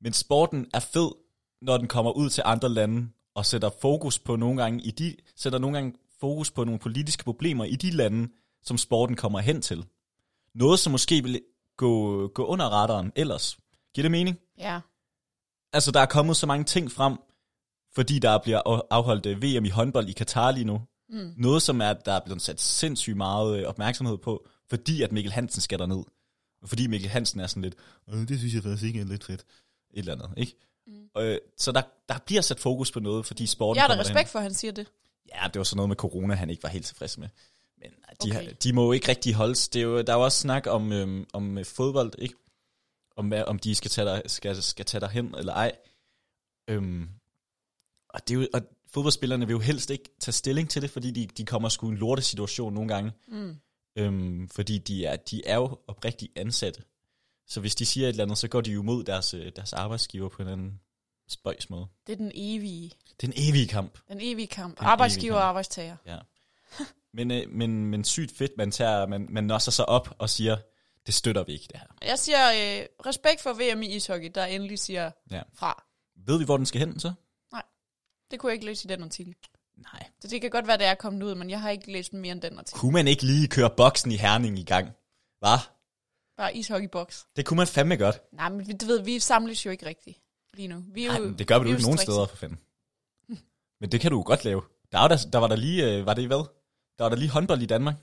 [0.00, 1.10] men sporten er fed,
[1.62, 5.16] når den kommer ud til andre lande og sætter fokus på nogle gange i de,
[5.36, 8.28] sætter nogle gange fokus på nogle politiske problemer i de lande,
[8.62, 9.84] som sporten kommer hen til.
[10.54, 11.40] Noget, som måske vil
[11.76, 13.58] gå, gå under radaren ellers.
[13.94, 14.38] Giver det mening?
[14.58, 14.80] Ja.
[15.72, 17.16] Altså, der er kommet så mange ting frem,
[17.94, 20.80] fordi der bliver afholdt øh, VM i håndbold i Katar lige nu.
[21.08, 21.32] Mm.
[21.36, 25.32] Noget, som er, der er blevet sat sindssygt meget øh, opmærksomhed på, fordi at Mikkel
[25.32, 26.04] Hansen skal derned.
[26.62, 27.74] Og fordi Mikkel Hansen er sådan lidt,
[28.10, 29.40] øh, det synes jeg faktisk ikke er lidt fedt.
[29.94, 30.56] Et eller andet, ikke?
[30.86, 31.20] Mm.
[31.22, 34.14] Øh, så der, der bliver sat fokus på noget, fordi sporten Jeg har da respekt
[34.14, 34.28] derhen.
[34.28, 34.86] for, at han siger det.
[35.34, 37.28] Ja, det var sådan noget med corona, han ikke var helt tilfreds med.
[37.78, 38.42] Men de, Okay.
[38.42, 38.54] okay.
[38.62, 39.68] de må jo ikke rigtig holdes.
[39.68, 42.34] Det er jo, der er jo også snak om, øhm, om fodbold, ikke?
[43.16, 45.72] Om, om de skal tage, der, skal, skal tage derhen eller ej.
[46.68, 47.08] Øhm,
[48.14, 48.60] og, det er jo, og
[48.92, 51.92] fodboldspillerne vil jo helst ikke tage stilling til det, fordi de, de kommer sgu i
[51.92, 53.12] en lortesituation nogle gange.
[53.28, 53.56] Mm.
[53.96, 56.82] Øhm, fordi de er, de er jo oprigtigt ansatte.
[57.46, 59.72] Så hvis de siger et eller andet, så går de jo mod deres, øh, deres
[59.72, 60.80] arbejdsgiver på en anden
[61.28, 61.86] spøjs måde.
[62.06, 63.98] Det er den evige, Det er en evig kamp.
[64.08, 64.78] den evige kamp.
[64.78, 65.48] Den Arbejdsgiver evige og kamp.
[65.48, 65.96] arbejdstager.
[66.06, 66.18] Ja.
[67.14, 70.56] Men, øh, men, men sygt fedt, man, tager, man, man nosser sig op og siger,
[71.06, 72.08] det støtter vi ikke, det her.
[72.08, 72.38] Jeg siger
[72.80, 75.42] øh, respekt for VM i ishockey, der endelig siger Ja.
[75.54, 75.84] fra.
[76.26, 77.12] Ved vi, hvor den skal hen så?
[78.30, 79.34] Det kunne jeg ikke læse i den artikel.
[79.76, 80.06] Nej.
[80.20, 82.32] Så det kan godt være, det er kommet ud, men jeg har ikke læst mere
[82.32, 82.80] end den artikel.
[82.80, 84.88] Kunne man ikke lige køre boksen i Herning i gang?
[85.38, 85.58] Hvad?
[86.36, 87.26] Bare ishockeyboks.
[87.36, 88.20] Det kunne man fandme godt.
[88.32, 90.18] Nej, men vi- du ved, vi samles jo ikke rigtigt
[90.54, 90.84] lige nu.
[90.92, 92.58] Vi er Nej, jo, men det gør vi vi jo ikke nogen steder, for fanden.
[93.80, 94.62] Men det kan du jo godt lave.
[94.92, 96.44] Der, var der, der var der lige, øh, var det i hvad?
[96.98, 97.94] Der var der lige håndbold i Danmark.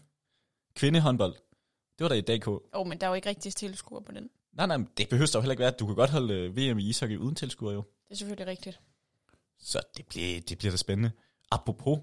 [0.75, 1.33] Kvindehåndbold.
[1.97, 2.47] Det var der i DK.
[2.47, 4.29] Åh, oh, men der er jo ikke rigtig tilskuere på den.
[4.53, 5.71] Nej, nej, men det behøver der jo heller ikke være.
[5.71, 7.83] Du kan godt holde øh, VM i ishockey uden tilskuere jo.
[8.07, 8.79] Det er selvfølgelig rigtigt.
[9.61, 11.11] Så det bliver, det bliver da spændende.
[11.51, 11.99] Apropos,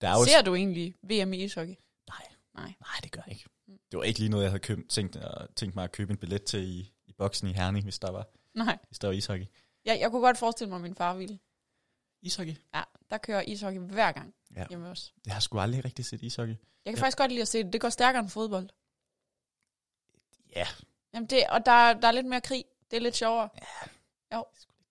[0.00, 0.24] der er jo...
[0.24, 1.74] Ser du egentlig VM i ishockey?
[2.08, 2.26] Nej.
[2.54, 2.74] Nej.
[2.80, 3.48] Nej, det gør jeg ikke.
[3.90, 5.22] Det var ikke lige noget, jeg havde købt, tænkt, uh,
[5.56, 8.26] tænkt mig at købe en billet til i, i boksen i Herning, hvis der var,
[8.54, 8.78] Nej.
[8.88, 9.46] hvis der var ishockey.
[9.84, 11.38] Jeg, jeg kunne godt forestille mig, at min far ville.
[12.22, 12.54] Ishockey?
[12.74, 14.34] Ja, der kører ishockey hver gang.
[14.56, 14.66] Ja.
[14.68, 15.12] hjemme også.
[15.24, 16.54] Det har jeg sgu aldrig rigtig set ishockey.
[16.84, 17.02] Jeg kan Ja.
[17.02, 17.72] faktisk godt lide at se det.
[17.72, 18.68] Det går stærkere end fodbold.
[20.56, 20.66] Ja.
[21.14, 22.64] Jamen det, og der, der er lidt mere krig.
[22.90, 23.48] Det er lidt sjovere.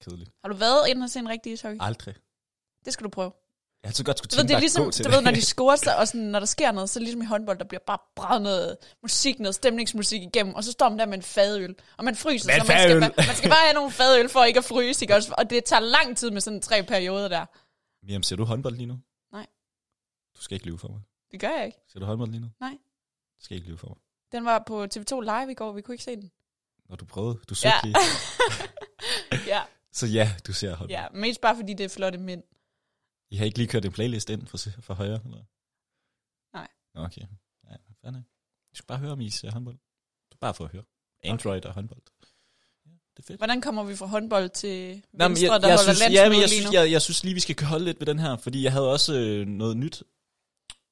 [0.02, 0.32] Kedeligt.
[0.44, 1.78] Har du været inde og se en rigtig ishockey?
[1.82, 2.16] Aldrig.
[2.86, 3.32] Det skal du prøve.
[3.84, 5.16] Jeg har så godt skulle Du ved, tænke det er ligesom, til du det.
[5.18, 7.58] ved, når de scorer, så, og sådan, når der sker noget, så ligesom i håndbold,
[7.58, 11.14] der bliver bare braget noget musik, noget stemningsmusik igennem, og så står man der med
[11.18, 13.92] en fadøl, og man fryser, Hvad så man skal, bare, man skal bare have nogle
[13.92, 15.34] fadøl for ikke at fryse, ikke også?
[15.38, 17.46] Og det tager lang tid med sådan tre perioder der.
[18.06, 19.00] Miriam, ser du håndbold lige nu?
[19.34, 19.48] Nej.
[20.38, 21.02] Du skal ikke lyve for mig.
[21.32, 21.78] Det gør jeg ikke.
[21.92, 22.48] Ser du håndbold lige nu?
[22.60, 22.78] Nej.
[23.40, 23.98] Du skal ikke lyve for mig.
[24.32, 26.32] Den var på TV2 Live i går, vi kunne ikke se den.
[26.90, 27.82] Når du prøvede, du søgte Ja.
[27.84, 27.96] lige.
[29.48, 29.62] Ja,
[29.94, 30.90] Så ja, du ser håndbold.
[30.90, 32.44] ja, mest bare fordi det er flotte mænd.
[33.32, 35.20] I har ikke lige kørt en playlist ind for, for højre?
[35.26, 35.44] Eller?
[36.54, 36.68] Nej.
[36.96, 37.22] Nå, Okay.
[37.70, 38.24] Ja, fair nok.
[38.72, 39.78] Du skal bare høre, om I ser håndbold.
[40.34, 40.84] Du bare for at høre.
[41.24, 42.02] Android og håndbold.
[42.86, 43.40] Ja, det er fedt.
[43.40, 46.40] Hvordan kommer vi fra håndbold til Nå, Venstre, jeg, der jeg, holder synes, ja, men
[46.40, 46.80] jeg, lige synes, nu?
[46.80, 49.14] jeg, jeg synes lige, vi skal holde lidt ved den her, fordi jeg havde også
[49.14, 50.04] øh, noget nyt.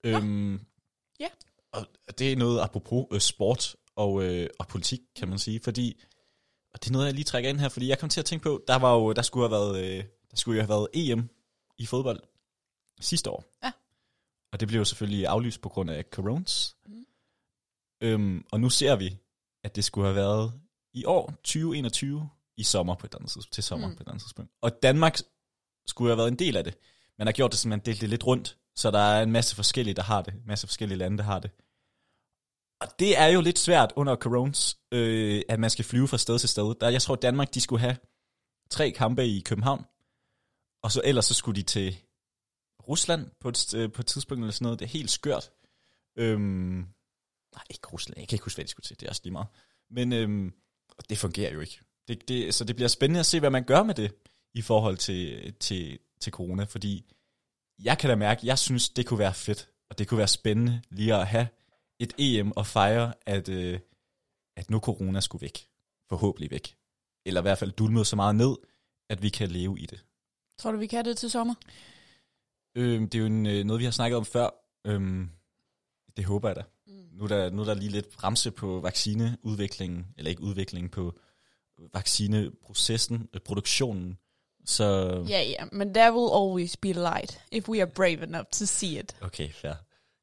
[0.04, 0.66] Øhm,
[1.20, 1.28] Ja.
[1.72, 1.88] Og
[2.20, 6.02] det er noget apropos øh, sport og, øh, og politik, kan man sige, fordi,
[6.74, 8.44] og det er noget, jeg lige trækker ind her, fordi jeg kom til at tænke
[8.44, 11.30] på, der var jo, der skulle have været, øh, der skulle jo have været EM
[11.78, 12.20] i fodbold
[13.02, 13.44] sidste år.
[13.64, 13.72] Ja.
[14.54, 16.76] Og det blev jo selvfølgelig aflyst på grund af coronas.
[16.86, 17.06] Mhm.
[18.02, 19.18] Øhm, og nu ser vi,
[19.64, 20.54] at det skulle have været
[20.94, 23.92] i år 2021 i sommer på et andet tidspunkt, til sommer Mm.
[23.92, 23.98] mm.
[23.98, 24.52] på et andet tidspunkt.
[24.62, 25.18] Og Danmark
[25.88, 26.78] skulle have været en del af det.
[27.18, 29.56] Man har gjort det, så man delte det lidt rundt, så der er en masse
[29.56, 30.34] forskellige, der har det.
[30.34, 31.52] En masse forskellige lande, der har det.
[32.82, 36.40] Og det er jo lidt svært under coronas, øh, at man skal flyve fra sted
[36.40, 36.76] til sted.
[36.82, 37.98] Der, jeg tror, Danmark de skulle have
[38.70, 39.86] tre kampe i København,
[40.84, 41.98] og så ellers så skulle de til
[42.88, 44.80] Rusland på et, øh, på et tidspunkt eller sådan noget.
[44.80, 45.52] Det er helt skørt.
[46.18, 46.88] Øhm,
[47.56, 48.20] nej, ikke Rusland.
[48.20, 49.00] Jeg kan ikke huske, hvad de skulle til.
[49.00, 49.48] Det er også lige meget.
[49.90, 50.54] Men øhm,
[51.10, 51.80] det fungerer jo ikke.
[52.08, 54.16] Det, det, så det bliver spændende at se, hvad man gør med det
[54.54, 56.64] i forhold til, til, til corona.
[56.64, 57.12] Fordi
[57.80, 59.70] jeg kan da mærke, jeg synes, det kunne være fedt.
[59.90, 61.48] Og det kunne være spændende lige at have
[62.00, 63.80] et EM og fejre, at, øh,
[64.58, 65.68] at nu corona skulle væk.
[66.10, 66.76] Forhåbentlig væk.
[67.26, 68.56] Eller i hvert fald dulmet så meget ned,
[69.10, 70.06] at vi kan leve i det.
[70.58, 71.56] Tror du, vi kan det til sommer?
[72.76, 74.50] Øhm, det er jo en, øh, noget, vi har snakket om før.
[74.86, 75.30] Øhm,
[76.18, 76.64] det håber jeg da.
[76.88, 76.94] Mm.
[77.12, 81.20] Nu er der, nu er der lige lidt bremse på vaccineudviklingen, eller ikke udviklingen, på
[81.94, 84.18] vaccineprocessen, øh, produktionen.
[84.66, 84.86] Så
[85.30, 89.00] Ja, ja, men there will always be light, if we are brave enough to see
[89.00, 89.16] it.
[89.22, 89.74] okay, fair.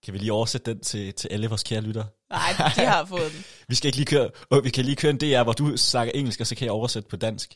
[0.07, 2.07] Kan vi lige oversætte den til, til alle vores kære lyttere?
[2.30, 2.40] Nej,
[2.76, 3.44] de har fået den.
[3.68, 6.12] Vi skal ikke lige køre, oh, vi kan lige køre en DR, hvor du snakker
[6.14, 7.54] engelsk, og så kan jeg oversætte på dansk.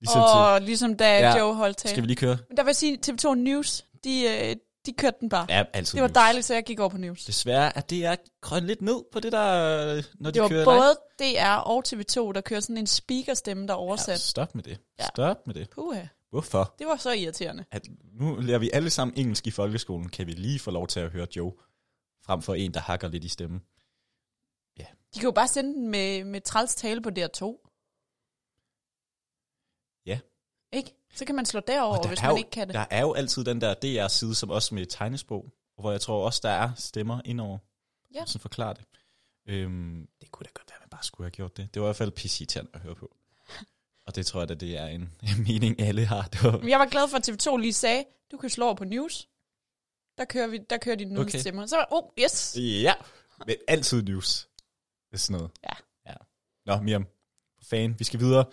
[0.00, 1.38] Ligesom Og ligesom da Ja.
[1.38, 1.90] Joe holdt til, tale.
[1.94, 2.38] skal vi lige køre?
[2.48, 5.46] Men der vil jeg sige, TV2 News, de, øh, de kørte den bare.
[5.48, 6.14] Ja, altid det var news.
[6.14, 7.24] dejligt, så jeg gik over på News.
[7.24, 10.64] Desværre at det er grønt lidt ned på det der, når de Det var kører
[10.64, 13.72] både DR og TV2, der kørte sådan en speakerstemme, der live.
[13.74, 14.20] Ja, oversat.
[14.20, 14.78] stop med det.
[15.00, 15.06] Ja.
[15.06, 15.70] Stop med det.
[15.70, 16.00] Puha,
[16.30, 16.74] Hvorfor?
[16.78, 17.64] det var så irriterende.
[17.72, 17.82] at
[18.20, 21.10] nu lærer vi alle sammen engelsk i folkeskolen, kan vi lige få lov til at
[21.10, 21.52] høre Joe,
[22.22, 23.60] frem for en, der hakker lidt i stemmen.
[25.14, 27.68] De kan jo bare sende den med, med træls tale på DR2.
[30.06, 30.20] Ja.
[30.72, 30.94] Ikke?
[31.14, 32.74] Så kan man slå derover, der hvis man jo- ikke kan det.
[32.74, 36.40] Der er jo altid den der DR-side, som også med tegnesprog, hvor jeg tror også,
[36.42, 37.58] der er stemmer indover,
[38.14, 38.24] Ja.
[38.26, 38.84] som forklarer det.
[39.46, 41.74] Øhm, det kunne da godt være, at man bare skulle have gjort det.
[41.74, 43.16] Det var i hvert fald pissirriterende at høre på.
[44.06, 46.22] Og det tror jeg da, det er en, en mening, alle har.
[46.22, 48.74] Det var, Men jeg var glad for, at TV2 lige sagde, du kan slå over
[48.74, 49.28] på News.
[50.18, 51.38] Der kører, vi, der kører de news Okay.
[51.38, 51.66] stemmer.
[51.66, 52.56] Så var oh, yes.
[52.58, 52.94] ja,
[53.46, 54.48] men altid news.
[55.10, 55.50] Det er sådan noget.
[55.64, 55.74] Ja.
[56.10, 56.14] ja.
[56.66, 57.06] Nå, Miriam,
[57.62, 58.44] fan, vi skal videre.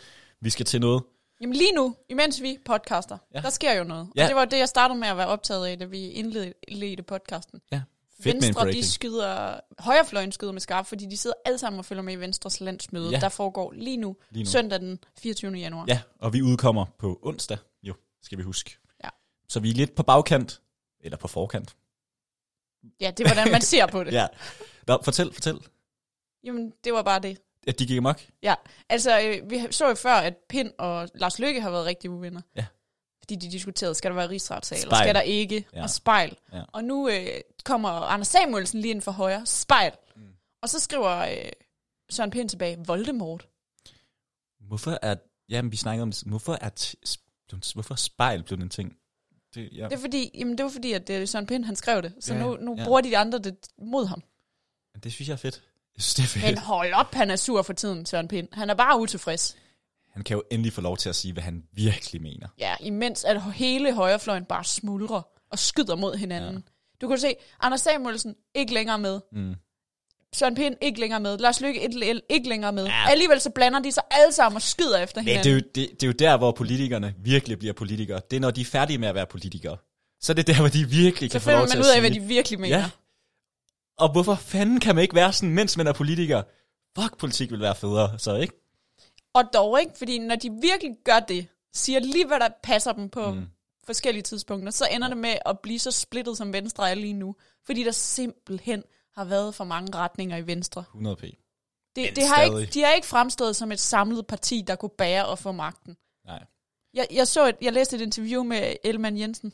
[0.42, 1.04] Vi skal til noget.
[1.42, 3.42] Jamen lige nu, imens vi podcaster, Ja.
[3.42, 4.10] der sker jo noget.
[4.16, 4.24] Ja.
[4.24, 7.62] Og det var det, jeg startede med at være optaget af, da vi indledte podcasten.
[7.72, 7.82] Ja,
[8.24, 12.02] fedt Venstre, de skyder, højrefløjen skyder med skarp, fordi de sidder alle sammen og følger
[12.04, 13.20] med i Venstres landsmøde, ja.
[13.20, 14.50] der foregår lige nu, Lige nu.
[14.50, 15.52] søndag den 24.
[15.52, 15.86] januar.
[15.88, 18.78] Ja, og vi udkommer på onsdag, jo, skal vi huske.
[19.04, 19.10] Ja.
[19.50, 20.62] Så vi er lidt på bagkant,
[21.00, 21.76] eller på forkant.
[23.02, 24.14] ja, det er hvordan man ser på det.
[24.20, 24.28] Ja.
[24.88, 25.58] Nå, fortæl, fortæl.
[26.44, 27.38] Jamen, det var bare det.
[27.68, 28.22] At de gik amok?
[28.44, 28.56] Ja,
[28.90, 32.42] altså øh, vi så jo før, at Pind og Lars Løkke har været rigtig uvenner.
[32.56, 32.66] Ja.
[33.20, 35.84] Fordi de diskuterede, skal der være rigsretssag, eller skal der ikke, Ja.
[35.84, 36.38] og spejl.
[36.54, 36.64] Ja.
[36.74, 37.28] Og nu øh,
[37.66, 39.92] kommer Anders Samuelsen lige ind for højre, spejl.
[40.16, 40.22] Mm.
[40.62, 41.52] Og så skriver øh,
[42.10, 43.48] Søren Pind tilbage, Voldemort.
[44.60, 45.16] Hvorfor er,
[45.50, 48.98] jamen vi snakkede om hvorfor er, t- hvorfor er spejl blevet en ting?
[49.56, 49.84] Det, ja.
[49.84, 52.34] Det, er fordi, jamen, det var fordi, at øh, Søren Pind han skrev det, så
[52.34, 52.84] Ja, nu, nu ja.
[52.86, 54.22] bruger de andre det mod ham.
[55.04, 55.62] det synes jeg er fedt.
[55.96, 56.56] Jeg synes, det er fedt.
[56.56, 58.48] Men hold op, han er sur for tiden, Søren Pind.
[58.52, 59.58] Han er bare utilfreds.
[60.12, 62.48] Han kan jo endelig få lov til at sige, hvad han virkelig mener.
[62.60, 65.22] Ja, imens at hele højrefløjen bare smuldrer
[65.52, 66.54] og skyder mod hinanden.
[66.56, 66.62] Ja.
[67.02, 69.20] Du kan se, Anders Samuelsen ikke længere med.
[69.32, 69.56] Mm.
[70.36, 71.38] Søren Pind ikke længere med.
[71.38, 72.86] Lars Løkke ikke, ikke længere med.
[72.86, 73.10] Ja.
[73.10, 75.44] Alligevel så blander de sig alle sammen og skyder efter Men hinanden.
[75.44, 78.22] det er, jo, det, det er jo der, hvor politikerne virkelig bliver politikere.
[78.32, 79.78] Det er, når de er færdige med at være politikere.
[80.22, 81.96] så er det der, hvor de virkelig Så kan få lov til man at ud
[81.96, 82.78] af, hvad de virkelig mener.
[82.78, 82.90] Ja.
[83.98, 86.44] Og hvorfor fanden kan man ikke være sådan, mens man er politiker?
[87.00, 88.54] Fuck, politik vil være federe, så ikke?
[89.34, 93.10] Og dog ikke, fordi når de virkelig gør det, siger lige, hvad der passer dem
[93.10, 93.46] på mm.
[93.86, 97.36] forskellige tidspunkter, så ender det med at blive så splittet, som Venstre er lige nu.
[97.66, 98.84] Fordi der simpelthen
[99.20, 100.82] har været for mange retninger i Venstre.
[100.82, 101.22] 100 p.
[101.22, 101.34] Det,
[101.96, 105.26] Men det har ikke, de har ikke fremstået som et samlet parti, der kunne bære
[105.26, 105.98] og få magten.
[106.26, 106.46] Nej.
[106.94, 109.54] Jeg, jeg, så et, jeg læste et interview med Elman Jensen.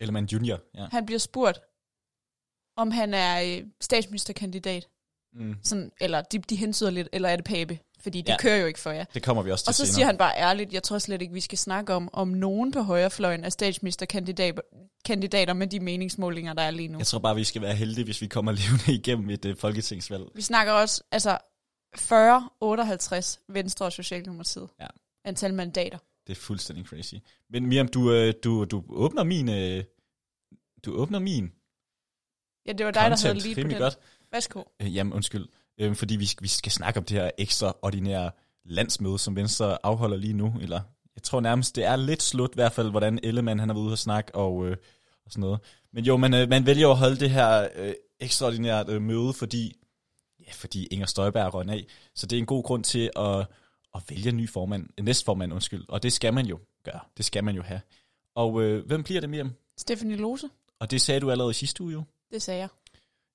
[0.00, 0.86] Ellemann Junior, ja.
[0.90, 1.60] Han bliver spurgt,
[2.76, 4.88] om han er øh, statsministerkandidat.
[5.32, 5.56] Mm.
[5.62, 7.78] Sådan, eller de, de hensyder lidt, eller er det Pape?
[8.02, 8.36] Fordi det Ja.
[8.38, 9.04] kører jo ikke for jer.
[9.14, 9.94] Det kommer vi også til Og så senere.
[9.94, 12.80] siger han bare ærligt, jeg tror slet ikke, vi skal snakke om, om nogen på
[12.82, 14.62] højrefløjen er statsministerkandidater
[15.04, 16.98] kandidater med de meningsmålinger, der er lige nu.
[16.98, 20.24] Jeg tror bare, vi skal være heldige, hvis vi kommer levende igennem et uh, folketingsvalg.
[20.34, 21.38] Vi snakker også, altså
[21.96, 24.68] 40, 58, Venstre og Socialdemokratiet.
[24.80, 24.86] Ja.
[25.24, 25.98] Antal mandater.
[26.26, 27.14] Det er fuldstændig crazy.
[27.50, 29.48] Men Miriam, du, øh, du, du åbner min...
[29.48, 29.84] øh,
[30.84, 31.52] Du åbner min
[32.66, 33.78] Ja, det var dig, der havde content lige på den.
[33.78, 33.98] godt.
[34.32, 34.62] Værsgo.
[34.82, 35.46] Øh, jamen, undskyld.
[35.80, 38.30] Øh, fordi vi, skal- vi skal snakke om det her ekstraordinære
[38.64, 40.54] landsmøde, som Venstre afholder lige nu.
[40.60, 40.80] Eller
[41.14, 43.84] jeg tror nærmest, det er lidt slut i hvert fald, hvordan Ellemann han har været
[43.84, 44.76] ude og snakke og, øh,
[45.24, 45.60] og sådan noget.
[45.92, 49.76] Men jo, man, øh, man vælger at holde det her øh, ekstraordinært øh, møde, fordi,
[50.46, 51.86] ja, fordi Inger Støjberg røg af.
[52.14, 53.46] Så det er en god grund til at,
[53.94, 55.84] at vælge en ny formand, en næstformand, undskyld.
[55.88, 57.00] Og det skal man jo gøre.
[57.16, 57.80] Det skal man jo have.
[58.34, 59.52] Og øh, hvem bliver det, Miriam?
[59.78, 60.48] Stephanie Lose,
[60.80, 62.02] Og det sagde du allerede i sidste uge jo.
[62.30, 62.68] det sagde jeg.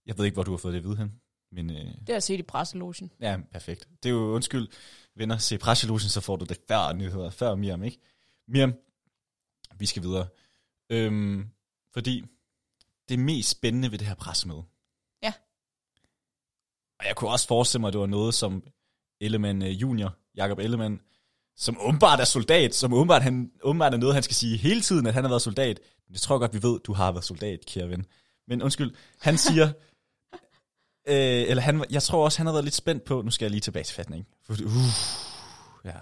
[0.06, 1.12] Jeg ved ikke, hvor du har fået det at vide hen.
[1.52, 3.12] Men øh, Det har jeg set i presselogen.
[3.20, 3.88] Ja, perfekt.
[4.04, 4.68] Det er jo, undskyld,
[5.16, 8.00] venner, se presselusen, så får du det før nyheder, før Miriam, ikke?
[8.48, 8.74] Miriam,
[9.80, 10.28] vi skal videre.
[10.90, 11.50] Øhm,
[11.94, 12.24] fordi
[13.10, 14.64] det mest spændende ved det her pressemøde.
[15.24, 15.34] Ja.
[17.00, 18.64] Og jeg kunne også forestille mig, at det var noget som
[19.22, 21.00] Ellemann øh, Junior, Jakob Ellemann,
[21.56, 25.08] som åbenbart er soldat, som åbenbart, han, åbenbart er noget, han skal sige hele tiden,
[25.08, 25.80] at han har været soldat.
[26.08, 28.06] Men det tror jeg godt, vi ved, du har været soldat, kære ven.
[28.48, 29.72] Men undskyld, han siger,
[31.08, 33.52] øh, eller han, jeg tror også, han har været lidt spændt på, nu skal jeg
[33.52, 34.28] lige tilbage til fatning.
[34.44, 34.72] Fordi, uh,
[35.86, 36.00] ja.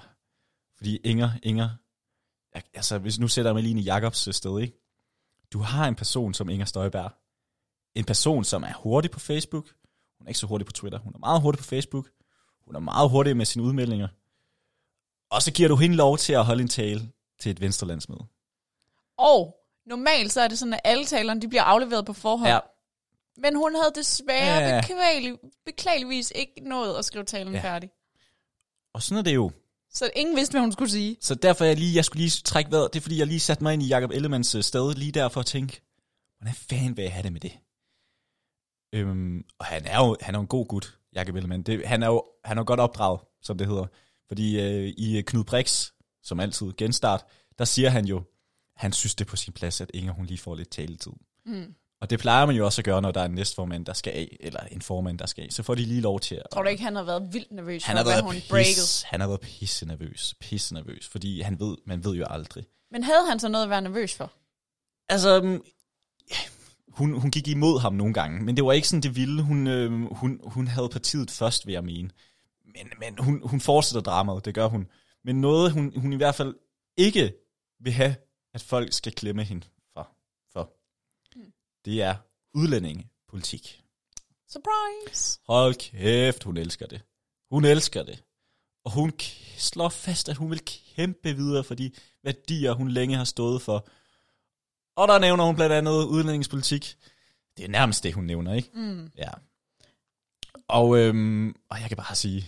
[0.78, 1.70] Fordi Inger, Inger,
[2.74, 4.82] altså hvis nu sætter jeg mig lige ind i Jakobs øh, sted, ikke?
[5.54, 7.12] Du har en person som Inger Støjberg.
[7.96, 9.68] En person, som er hurtig på Facebook.
[10.18, 11.00] Hun er ikke så hurtig på Twitter.
[11.00, 12.10] Hun er meget hurtig på Facebook.
[12.66, 14.08] Hun er meget hurtig med sine udmeldinger.
[15.32, 18.26] Og så giver du hende lov til at holde en tale til et venstrelandsmøde.
[19.18, 22.50] Og normalt så er det sådan, at alle talerne de bliver afleveret på forhånd.
[22.50, 22.60] Ja,
[23.38, 24.82] Men hun havde desværre Ja.
[24.82, 27.62] beklagelig, beklageligvis ikke nået at skrive talen Ja.
[27.64, 27.90] færdig.
[28.94, 29.52] og sådan er det jo.
[29.94, 31.18] Så ingen vidste, hvad hun skulle sige.
[31.22, 32.94] Så derfor er jeg lige, jeg skulle lige trække vejret.
[32.94, 35.30] Det er fordi, jeg lige satte mig ind i Jacob Ellemanns øh, sted, lige der
[35.30, 35.82] for at tænke,
[36.40, 37.52] hvordan fanden vil jeg have det med det?
[38.94, 41.64] Øhm, og han er jo han er jo en god gut, Jacob Ellemann.
[41.64, 43.86] Det, han er jo han er jo godt opdraget, som det hedder.
[44.28, 45.92] Fordi øh, i øh, Knud Brix,
[46.24, 47.26] som altid genstart,
[47.60, 48.24] der siger han jo,
[48.76, 51.12] han synes det er på sin plads, at Inger hun lige får lidt taletid.
[51.46, 51.76] Mm.
[52.06, 54.14] Og det plejer man jo også at gøre, når der er en næstformand, der skal
[54.14, 55.52] af, eller en formand, der skal af.
[55.52, 56.44] Så får de lige lov til at...
[56.54, 59.06] Tror du ikke, han har været vildt nervøs han for, har været hun pis, breakede?
[59.06, 62.66] han har været pisse nervøs, pisse nervøs, fordi han ved, man ved jo aldrig.
[62.92, 64.32] Men havde han så noget at være nervøs for?
[65.10, 65.62] Altså, mm,
[66.88, 69.42] hun, hun gik imod ham nogle gange, men det var ikke sådan, det ville.
[69.42, 72.10] Hun, øh, hun, hun havde partiet først, vil jeg mene.
[72.66, 74.88] Men, men hun, hun fortsætter dramaet, det gør hun.
[75.24, 76.56] Men noget, hun, hun i hvert fald
[76.98, 77.34] ikke
[77.84, 78.16] vil have,
[78.54, 79.68] at folk skal klemme hende
[81.86, 82.16] det er
[82.54, 83.82] udlændingepolitik.
[84.50, 85.40] Surprise!
[85.48, 87.02] Hold kæft, hun elsker det.
[87.52, 88.24] Hun elsker det.
[88.86, 89.12] Og hun
[89.58, 90.62] slår fast, at hun vil
[90.96, 91.92] kæmpe videre for de
[92.24, 93.88] værdier, hun længe har stået for.
[94.96, 96.98] Og der nævner hun blandt andet udlændingspolitik.
[97.58, 98.70] Det er nærmest det, hun nævner, ikke?
[98.74, 99.12] Mm.
[99.18, 99.30] Ja.
[100.68, 102.48] Og, øhm, og jeg kan bare sige,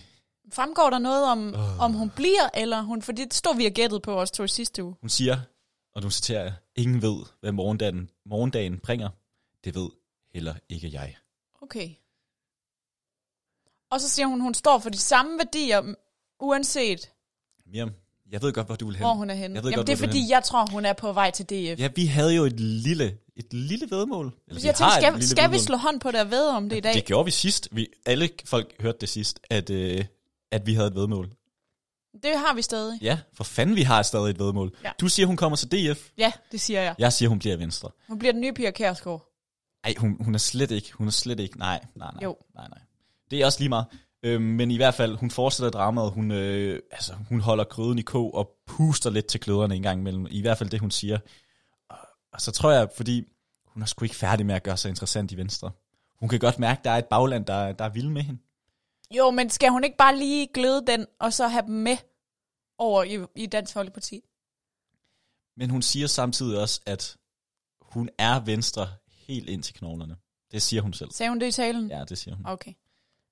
[0.52, 1.80] Fremgår der noget om, oh.
[1.80, 3.02] om hun bliver, eller hun...
[3.02, 4.94] For det stod vi og gættede på os to i sidste uge.
[5.00, 5.40] hun siger,
[5.94, 9.08] og nu citerer jeg, ingen ved, hvad morgendagen, morgendagen bringer.
[9.68, 9.88] Det ved
[10.34, 11.16] heller ikke jeg.
[11.62, 11.90] Okay.
[13.90, 15.94] Og så siger hun, hun står for de samme værdier,
[16.40, 17.10] uanset
[17.66, 17.92] Miriam,
[18.30, 19.04] jeg ved godt, hvor du vil hen.
[19.04, 19.54] hvor hun er henne.
[19.54, 20.30] Jeg ved Jamen, godt, det er fordi, hen.
[20.30, 21.80] jeg tror, hun er på vej til DF.
[21.80, 24.26] Ja, vi havde jo et lille, et lille vedmål.
[24.26, 25.60] Eller, jeg tænkte, har et skal, lille skal vi vedmål.
[25.60, 26.94] slå hånd på det og ved om det i dag?
[26.94, 27.68] Det gjorde vi sidst.
[27.72, 30.04] Vi, alle folk hørte det sidst, at, øh,
[30.50, 31.30] at vi havde et vedmål.
[32.22, 32.98] Det har vi stadig.
[33.02, 34.76] Ja, for fanden, vi har stadig et vedmål.
[34.84, 34.90] Ja.
[35.00, 36.08] Du siger, hun kommer til DF.
[36.18, 36.94] Ja, det siger jeg.
[36.98, 37.90] Jeg siger, hun bliver Venstre.
[38.08, 39.27] Hun bliver den nye Pia Kærsgaard.
[39.84, 40.92] Ej, hun, hun er slet ikke.
[40.92, 41.58] Hun er slet ikke.
[41.58, 42.20] Nej, nej, nej.
[42.22, 42.36] Jo.
[42.54, 42.78] Nej, nej.
[43.30, 43.86] Det er også lige meget.
[44.22, 46.12] Øhm, men i hvert fald, hun fortsætter dramaet.
[46.12, 50.00] Hun, øh, altså, hun holder gryden i kog og puster lidt til kløderne en gang
[50.00, 50.26] imellem.
[50.30, 51.18] I hvert fald det, hun siger.
[51.90, 51.98] Og,
[52.32, 53.24] og så tror jeg, fordi
[53.66, 55.70] hun er sgu ikke færdig med at gøre sig interessant i Venstre.
[56.20, 58.40] Hun kan godt mærke, at der er et bagland, der, der er vild med hende.
[59.16, 61.96] Jo, men skal hun ikke bare lige gløde den, og så have dem med
[62.78, 64.20] over i, i Dansk Folkeparti?
[65.56, 67.16] Men hun siger samtidig også, at
[67.80, 68.88] hun er venstre
[69.28, 70.16] helt ind til knoglerne.
[70.52, 71.10] Det siger hun selv.
[71.12, 71.90] Sagde hun det i talen?
[71.90, 72.46] Ja, det siger hun.
[72.46, 72.72] Okay.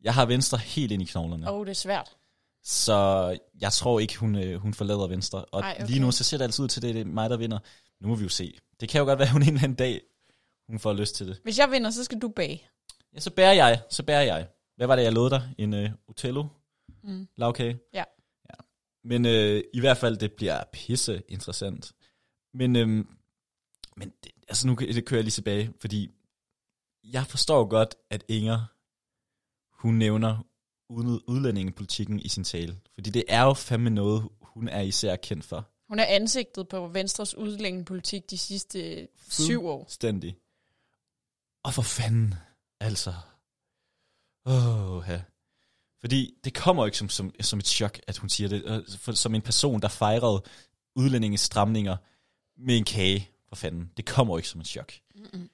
[0.03, 1.51] Jeg har venstre helt ind i knoglerne.
[1.51, 2.17] Åh, oh, det er svært.
[2.63, 5.45] Så jeg tror ikke, hun, øh, hun forlader venstre.
[5.45, 5.87] Og Ej, okay.
[5.87, 7.59] lige nu, så ser det altid ud til, at det er mig, der vinder.
[8.01, 8.59] Nu må vi jo se.
[8.81, 10.01] Det kan jo godt være, hun en eller anden dag,
[10.69, 11.41] hun får lyst til det.
[11.43, 12.63] Hvis jeg vinder, så skal du bage.
[13.15, 13.83] Ja, så bærer jeg.
[13.91, 14.49] Så bærer jeg.
[14.77, 15.55] Hvad var det, jeg lovede dig?
[15.59, 16.45] En uh, Utello?
[17.03, 17.29] Mm.
[17.37, 17.79] Lavkage?
[17.95, 18.05] Ja.
[18.51, 18.55] ja.
[19.05, 21.93] Men øh, i hvert fald, det bliver pisse interessant.
[22.55, 23.09] Men, øhm,
[23.97, 26.11] men det, altså nu det kører jeg lige tilbage, fordi
[27.05, 28.67] jeg forstår godt, at Inger,
[29.83, 30.47] hun nævner
[30.89, 32.81] ud- udlændingepolitikken i sin tale.
[32.95, 35.71] Fordi det er jo fandme noget, hun er især kendt for.
[35.89, 39.85] Hun er ansigtet på Venstres udlændingepolitik de sidste syv år.
[39.89, 40.37] Stændig.
[41.65, 42.35] Og for fanden,
[42.81, 43.15] altså.
[44.47, 45.23] Åh, ja.
[46.01, 48.85] Fordi det kommer jo ikke som, som, som et chok, at hun siger det.
[48.99, 50.43] For, som en person, der fejrede
[50.97, 51.97] udlændinges stramninger
[52.57, 53.31] med en kage.
[53.49, 53.91] For fanden.
[53.97, 54.93] Det kommer jo ikke som et chok.
[55.15, 55.49] Mm-mm.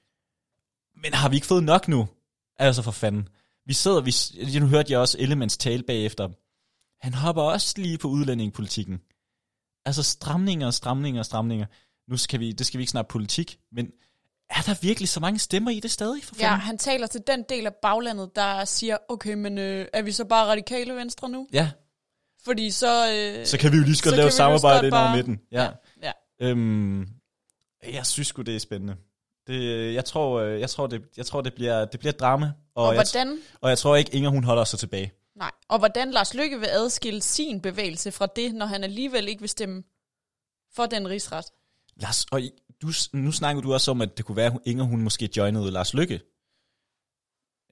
[0.95, 2.07] Men har vi ikke fået nok nu?
[2.59, 3.27] Altså for fanden.
[3.65, 6.29] Vi sidder, vi, nu hørte jeg også Elements tale bagefter.
[7.05, 9.01] Han hopper også lige på udlændingepolitikken.
[9.85, 11.65] Altså stramninger, stramninger, stramninger.
[12.07, 13.91] Nu skal vi, det skal vi ikke snakke politik, men
[14.49, 16.23] er der virkelig så mange stemmer i det stadig?
[16.23, 16.59] For Ja, fanden?
[16.61, 20.25] han taler til den del af baglandet, der siger, okay, men øh, er vi så
[20.25, 21.47] bare radikale venstre nu?
[21.53, 21.71] ja.
[22.45, 23.11] Fordi så...
[23.13, 25.39] Øh, Så kan vi jo lige så lave samarbejde ind over bare- midten.
[25.51, 25.69] Ja.
[26.03, 26.11] ja.
[26.41, 27.07] Øhm,
[27.93, 28.95] jeg synes sgu, det er spændende.
[29.47, 32.51] Det, jeg, tror, øh, jeg, tror, det, jeg tror, det bliver, det bliver drama.
[32.75, 35.13] Og, Og jeg, hvordan, og jeg tror ikke, Inger hun holder sig tilbage.
[35.35, 39.39] nej, og hvordan Lars Lykke vil adskille sin bevægelse fra det, når han alligevel ikke
[39.41, 39.83] vil stemme
[40.75, 41.45] for den rigsret.
[41.95, 42.41] Lars, og
[42.81, 45.71] du, nu snakker du også om, at det kunne være, at Inger hun måske joinede
[45.71, 46.21] Lars Lykke.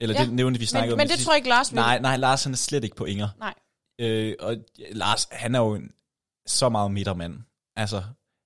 [0.00, 0.98] Eller Ja, det nævnte vi snakkede Men, om.
[0.98, 1.76] men det sidste- tror jeg ikke, Lars vil.
[1.76, 3.28] Nej, nej, Lars han er slet ikke på Inger.
[3.38, 3.54] Nej.
[3.98, 4.56] Øh, og
[4.90, 5.90] Lars, han er jo en,
[6.46, 7.38] så meget midtermand.
[7.76, 8.02] Altså,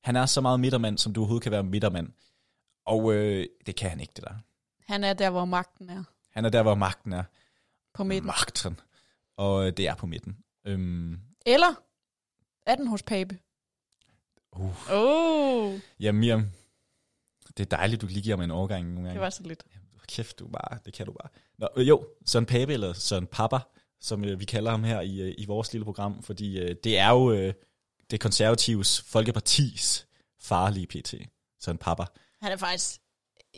[0.07, 2.09] han er så meget midtermand, som du overhovedet kan være midtermand.
[2.85, 4.35] Og øh, det kan han ikke, det der.
[4.93, 6.05] Han er der, hvor magten er.
[6.31, 7.23] Han er der, hvor magten er.
[7.95, 8.27] På midten.
[8.27, 8.81] Magten.
[9.37, 10.37] Og øh, det er på midten.
[10.65, 11.83] Øhm, Eller
[12.67, 13.39] er den hos Pape?
[14.53, 14.93] uh.
[14.93, 16.47] Oh, Ja, Miriam,
[17.57, 19.13] det er dejligt, du lige giver mig en overgang nogle gange.
[19.15, 19.65] det var så lidt.
[20.09, 21.29] Kæft, du bare, det kan du bare.
[21.59, 23.59] Nå, øh, jo, Søren Pape, eller Søren Papa,
[24.01, 26.99] som øh, vi kalder ham her i, øh, i vores lille program, fordi øh, det
[26.99, 27.55] er jo øh,
[28.11, 30.07] det konservatives Folkepartis
[30.41, 31.15] farlige PT,
[31.61, 32.05] Søren Papa.
[32.41, 33.01] Han er faktisk...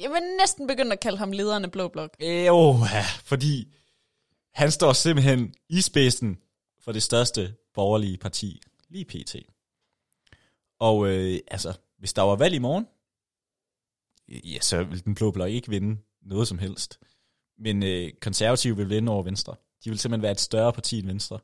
[0.01, 2.16] Jeg vil næsten begynde at kalde ham lederen af Blå Blok.
[2.20, 3.74] Øh, jo, ja, fordi
[4.55, 6.38] han står simpelthen i spidsen
[6.80, 9.36] for det største borgerlige parti, lige PT.
[10.80, 12.86] Og øh, altså, hvis der var valg i morgen,
[14.28, 16.99] ja, så vil den blå blok ikke vinde noget som helst.
[17.59, 19.55] Men øh, konservative vil vinde over Venstre.
[19.84, 21.38] De vil simpelthen være et større parti end Venstre.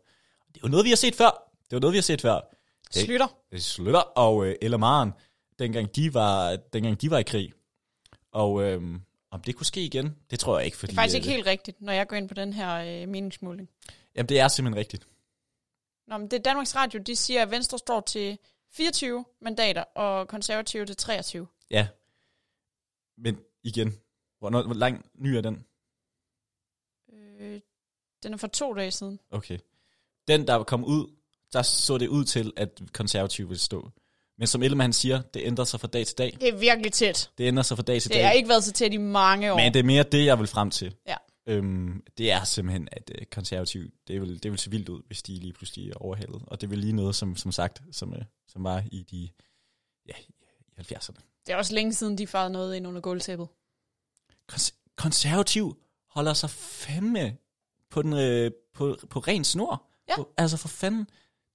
[0.48, 1.50] Det er jo noget, vi har set før.
[1.64, 2.53] Det er jo noget, vi har set før.
[2.94, 3.26] Det- Slytter.
[3.50, 5.12] Det slutter, og øh, Ella Maren,
[5.58, 7.52] dengang de, var, dengang de var i krig.
[8.32, 8.82] Og øh,
[9.30, 10.76] om det kunne ske igen, det tror jeg ikke.
[10.76, 13.02] Fordi, Det er faktisk øh, ikke helt rigtigt, når jeg går ind på den her
[13.02, 13.68] øh, meningsmåling.
[14.14, 15.06] Jamen, det er simpelthen rigtigt.
[16.06, 18.38] Nå, men det er Danmarks Radio, de siger, at Venstre står til
[18.72, 21.46] 24 mandater, og konservative til 23.
[21.70, 21.88] Ja.
[23.18, 23.92] Men igen,
[24.38, 25.66] hvornår, hvor lang ny er den?
[27.12, 27.60] Øh,
[28.22, 29.20] den er for to dage siden.
[29.30, 29.58] Okay.
[30.28, 31.14] Den, der kom ud,
[31.54, 33.90] der så det ud til, at konservative vil stå.
[34.38, 36.36] Men som Ellemann siger, det ændrer sig fra dag til dag.
[36.40, 37.30] Det er virkelig tæt.
[37.38, 38.26] Det ændrer sig fra dag til Det dag.
[38.26, 39.56] har ikke været så tæt i mange år.
[39.56, 40.94] Men det er mere det, jeg vil frem til.
[41.08, 41.16] Ja.
[41.46, 45.22] Øhm, det er simpelthen, at øh, konservativ, det vil, det vil se vildt ud, hvis
[45.22, 46.42] de lige pludselig er overhældet.
[46.46, 49.28] Og det vil lige noget, som, som sagt, som, øh, som var i de
[50.08, 50.14] ja,
[50.78, 51.40] i 70'erne.
[51.46, 53.48] Det er også længe siden, de farede noget ind under gulvtæppet.
[54.52, 55.76] Kons- konservativ
[56.10, 57.36] holder sig fandme
[57.90, 59.82] på, den, øh, på, på ren snor.
[60.08, 60.16] Ja.
[60.16, 61.06] På, altså for fanden.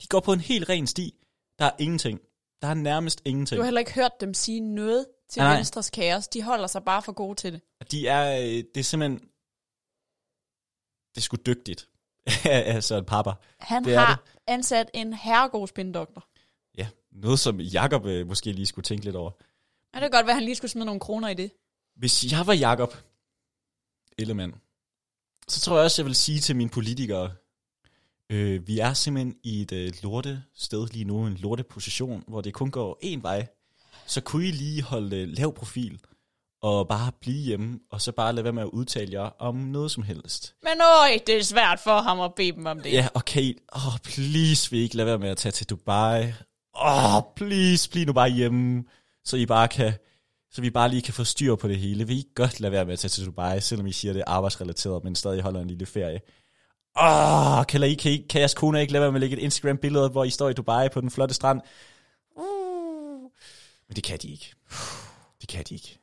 [0.01, 1.15] De går på en helt ren sti.
[1.59, 2.19] Der er ingenting.
[2.61, 3.57] Der er nærmest ingenting.
[3.57, 5.55] Du har heller ikke hørt dem sige noget til Nej.
[5.55, 6.27] Venstres kaos.
[6.27, 7.61] De holder sig bare for gode til det.
[7.91, 9.19] De er, øh, det er simpelthen,
[11.15, 11.89] det er sgu dygtigt.
[12.75, 13.31] altså en pappa.
[13.59, 16.27] Han Det har ansat en herregod spindoktor.
[16.77, 19.31] Ja, noget som Jakob øh, måske lige skulle tænke lidt over.
[19.93, 21.51] Ja, det kan godt være, at han lige skulle smide nogle kroner i det.
[21.95, 22.93] Hvis jeg var Jakob
[24.17, 24.55] Ellemann,
[25.47, 27.35] så tror jeg også, jeg vil sige til mine politikere,
[28.29, 32.41] øh, vi er simpelthen i et øh, lorte sted lige nu, en lorte position, hvor
[32.41, 33.47] det kun går én vej.
[34.05, 35.99] Så kunne I lige holde øh, lav profil,
[36.61, 39.91] og bare blive hjemme, og så bare lade være med at udtale jer om noget
[39.91, 40.55] som helst.
[40.63, 42.93] Men øj, det er svært for ham at bede dem om det.
[42.93, 43.53] Ja, okay.
[43.75, 46.33] Åh, oh, please, vil I ikke lade være med at tage til Dubai?
[46.75, 48.83] Åh, oh, please, bliv nu bare hjemme,
[49.25, 49.93] så I bare kan,
[50.51, 52.07] så vi bare lige kan få styr på det hele.
[52.07, 54.31] Vil I godt lade være med at tage til Dubai, selvom I siger, det er
[54.31, 56.19] arbejdsrelateret, men stadig holder en lille ferie?
[57.01, 59.43] Åh, kan, I, kan, I, kan jeres kone ikke lade være med at lægge et
[59.43, 61.61] Instagram-billede, hvor I står i Dubai på den flotte strand?
[62.35, 63.31] Uh.
[63.87, 64.53] Men det kan de ikke.
[65.41, 65.99] Det kan de ikke.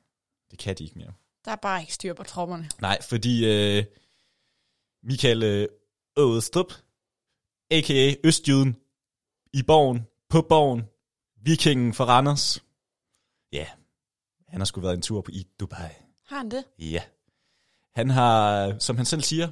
[0.51, 1.13] Det kan de ikke mere.
[1.45, 2.69] Der er bare ikke styr på tropperne.
[2.81, 3.85] Nej, fordi øh,
[5.03, 5.69] Michael øh,
[7.71, 8.15] a.k.a.
[8.25, 8.77] Østjyden,
[9.53, 10.83] i borgen, på borgen,
[11.43, 12.63] vikingen for Randers.
[13.53, 13.67] Ja,
[14.49, 15.91] han har sgu været en tur på i Dubai.
[16.27, 16.65] Har han det?
[16.79, 17.03] Ja.
[17.95, 19.49] Han har, som han selv siger,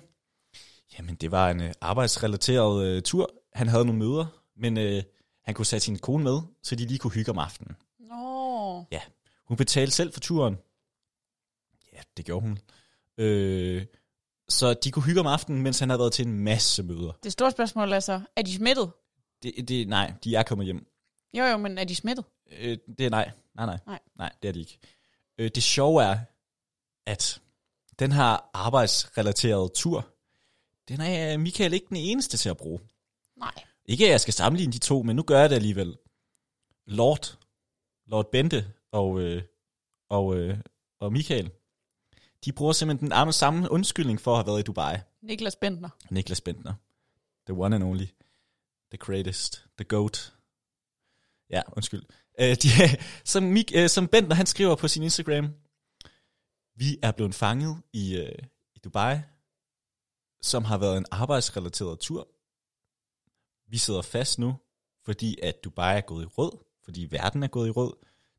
[0.99, 3.31] jamen det var en øh, arbejdsrelateret øh, tur.
[3.55, 4.27] Han havde nogle møder,
[4.57, 5.03] men øh,
[5.45, 7.77] han kunne sætte sin kone med, så de lige kunne hygge om aftenen.
[7.99, 8.85] Nå.
[8.91, 9.01] Ja,
[9.45, 10.59] hun betalte selv for turen.
[11.93, 12.59] Ja, det gjorde hun.
[13.19, 13.87] Øh,
[14.49, 17.13] så de kunne hygge om aftenen, mens han havde været til en masse møder.
[17.23, 18.91] Det store spørgsmål er så, er de smittet?
[19.43, 20.87] Det, det, nej, de er kommet hjem.
[21.35, 22.25] Jo, jo, men er de smittet?
[22.61, 23.31] Øh, det er nej.
[23.55, 23.79] Nej, nej.
[23.87, 23.99] Nej.
[24.19, 24.79] Nej, det er de ikke.
[25.39, 26.19] Øh, det sjove er,
[27.07, 27.41] at
[27.99, 30.14] den her arbejdsrelaterede tur,
[30.89, 32.81] den er Michael ikke den eneste til at bruge.
[33.37, 33.65] Nej.
[33.85, 35.97] Ikke at jeg skal sammenligne de to, men nu gør jeg det alligevel.
[36.87, 37.39] Lord,
[38.07, 39.43] Lord Bente og, øh,
[40.09, 40.59] og, øh,
[41.01, 41.51] og Michael,
[42.45, 44.97] de bruger simpelthen den samme undskyldning for at have været i Dubai.
[45.23, 45.89] Niklas Bentner.
[46.11, 46.75] Niklas Bentner.
[47.47, 48.07] The one and only.
[48.91, 49.67] The greatest.
[49.79, 50.35] The goat.
[51.51, 52.03] Ja, undskyld.
[52.41, 52.69] Uh, de,
[53.33, 55.49] som, Mik, uh, som Bentner, han skriver på sin Instagram,
[56.77, 59.19] vi er blevet fanget i, uh, i Dubai,
[60.45, 62.29] som har været en arbejdsrelateret tur.
[63.71, 64.55] Vi sidder fast nu,
[65.05, 66.53] fordi at Dubai er gået i rød,
[66.85, 67.93] fordi verden er gået i rød.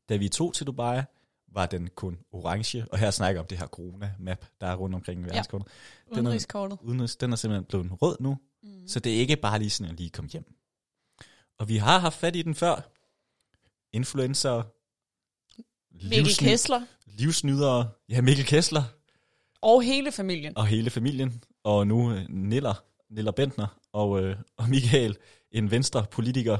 [0.08, 1.02] Da vi tog til Dubai,
[1.48, 4.94] var den kun orange, og her snakker jeg om det her corona-map, der er rundt
[4.94, 5.68] omkring i verdenskortet.
[6.08, 6.78] Den er- Udenrigskortet.
[6.82, 8.88] udenrigs, den er simpelthen blevet rød nu, mm.
[8.88, 10.54] så det er ikke bare lige sådan at lige komme hjem.
[11.58, 12.80] Og vi har haft fat i den før.
[13.92, 14.62] Influencer.
[16.08, 16.86] Mikkel Kessler.
[17.06, 17.90] Livsnydere.
[18.08, 18.82] Ja, Mikkel Kessler
[19.60, 20.56] Og hele familien.
[20.58, 21.42] og hele familien.
[21.66, 25.18] Og nu øh, Niller, Niller Bentner og, øh, og Michael,
[25.50, 26.58] en venstre politiker.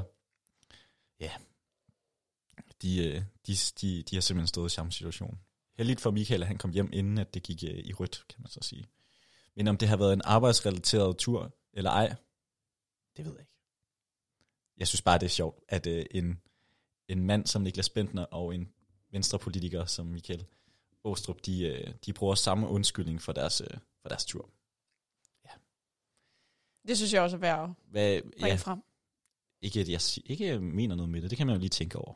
[1.19, 1.31] Ja,
[2.81, 5.39] de, øh, de, de, de har simpelthen stået i samme situation.
[5.77, 8.41] Heldigt for Michael, at han kom hjem, inden at det gik øh, i rødt, kan
[8.41, 8.85] man så sige.
[9.55, 12.15] Men om det har været en arbejdsrelateret tur eller ej,
[13.17, 13.57] det ved jeg ikke.
[14.77, 16.41] Jeg synes bare, det er sjovt, at øh, en,
[17.07, 18.73] en mand som Niklas Bentner og en
[19.11, 20.45] venstrepolitiker som Michael
[21.03, 24.49] Åstrup, de, øh, de bruger samme undskyldning for deres, øh, for deres tur.
[26.87, 28.83] Det synes jeg også er værd at Hvad, bringe ja, frem.
[29.61, 31.69] ikke at jeg ikke at jeg mener noget med det, det kan man jo lige
[31.69, 32.13] tænke over.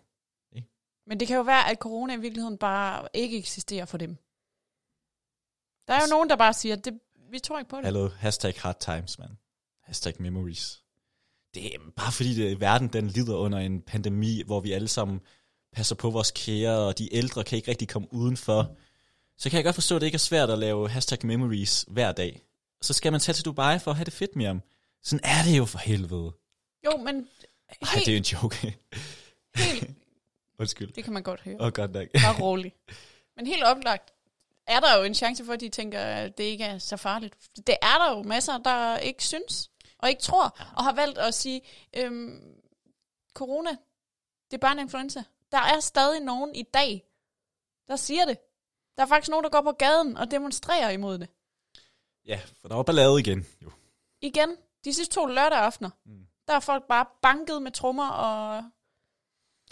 [1.08, 4.18] Men det kan jo være, at corona i virkeligheden bare ikke eksisterer for dem.
[5.88, 7.00] Der er jo nogen, der bare siger, at det,
[7.32, 7.86] vi tror ikke på det.
[7.86, 9.30] Hallo, hashtag hard times, man.
[9.84, 10.84] Hashtag memories.
[11.54, 15.22] Det er bare fordi det, verden den lider under en pandemi, hvor vi alle sammen
[15.74, 18.78] passer på vores kære, og de ældre kan ikke rigtig komme udenfor.
[19.38, 22.12] Så kan jeg godt forstå, at det ikke er svært at lave hashtag memories hver
[22.12, 22.42] dag.
[22.82, 24.62] Så skal man tage til Dubai for at have det fedt med ham.
[25.04, 26.32] Sådan er det jo for helvede.
[26.86, 27.16] Jo, men
[27.70, 28.56] Ej, helt, det er jo en joke.
[29.56, 29.90] helt,
[30.60, 30.94] Undskyld.
[30.94, 31.56] det kan man godt høre.
[31.60, 32.08] Åh, oh, godt nok.
[32.14, 32.74] Bare rolig.
[33.36, 34.14] Men helt oplagt
[34.68, 37.36] er der jo en chance for, at de tænker, at det ikke er så farligt.
[37.68, 41.34] Det er der jo masser, der ikke synes, og ikke tror, og har valgt at
[41.34, 41.62] sige,
[41.98, 42.42] øhm,
[43.34, 43.70] corona,
[44.52, 45.24] det er bare en influenza.
[45.52, 47.04] Der er stadig nogen i dag,
[47.88, 48.38] der siger det.
[48.98, 51.30] Der er faktisk nogen, der går på gaden og demonstrerer imod det.
[52.32, 53.46] Ja, for der var ballade igen.
[53.64, 53.72] Jo.
[54.22, 54.50] Igen,
[54.86, 56.28] de sidste to lørdag aftener, mm.
[56.48, 58.64] der er folk bare banket med trommer og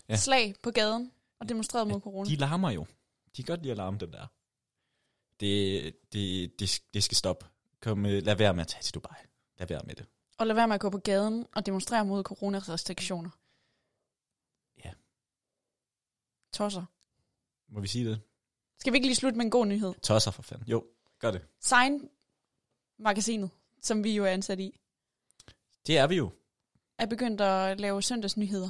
[0.10, 0.14] Ja.
[0.14, 0.18] ja.
[0.18, 2.30] slag på gaden og demonstreret mod corona.
[2.30, 2.86] De larmer jo.
[3.38, 4.28] De kan godt lide at larme, dem der.
[5.40, 5.84] Det,
[6.14, 7.46] det, det, det skal stoppe.
[7.82, 9.18] Kom, øh, lad være med at tage til Dubai.
[9.58, 10.06] Lad være med det.
[10.38, 13.30] Og lad være med at gå på gaden og demonstrere mod coronarestriktioner.
[14.86, 14.94] Ja.
[16.54, 16.86] Tosser.
[17.74, 18.22] Må vi sige det?
[18.80, 19.94] Skal vi ikke lige slutte med en god nyhed?
[20.02, 20.68] Tosser for fanden.
[20.68, 20.86] Jo,
[21.20, 21.48] gør det.
[21.60, 22.10] Sign
[23.00, 23.50] magasinet,
[23.82, 24.80] som vi jo er ansat i,
[25.88, 26.30] Det er vi jo.
[26.98, 28.70] er begyndt at lave søndagsnyheder.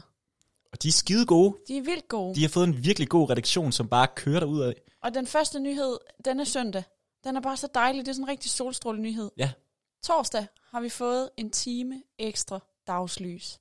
[0.71, 1.57] Og de er skide gode.
[1.67, 2.35] De er vildt gode.
[2.35, 4.73] De har fået en virkelig god redaktion, som bare kører derud af.
[5.01, 6.83] Og den første nyhed, den er søndag.
[7.23, 8.05] Den er bare så dejlig.
[8.05, 9.31] Det er sådan en rigtig solstråle nyhed.
[9.37, 9.51] Ja.
[10.03, 13.59] Torsdag har vi fået en time ekstra dagslys.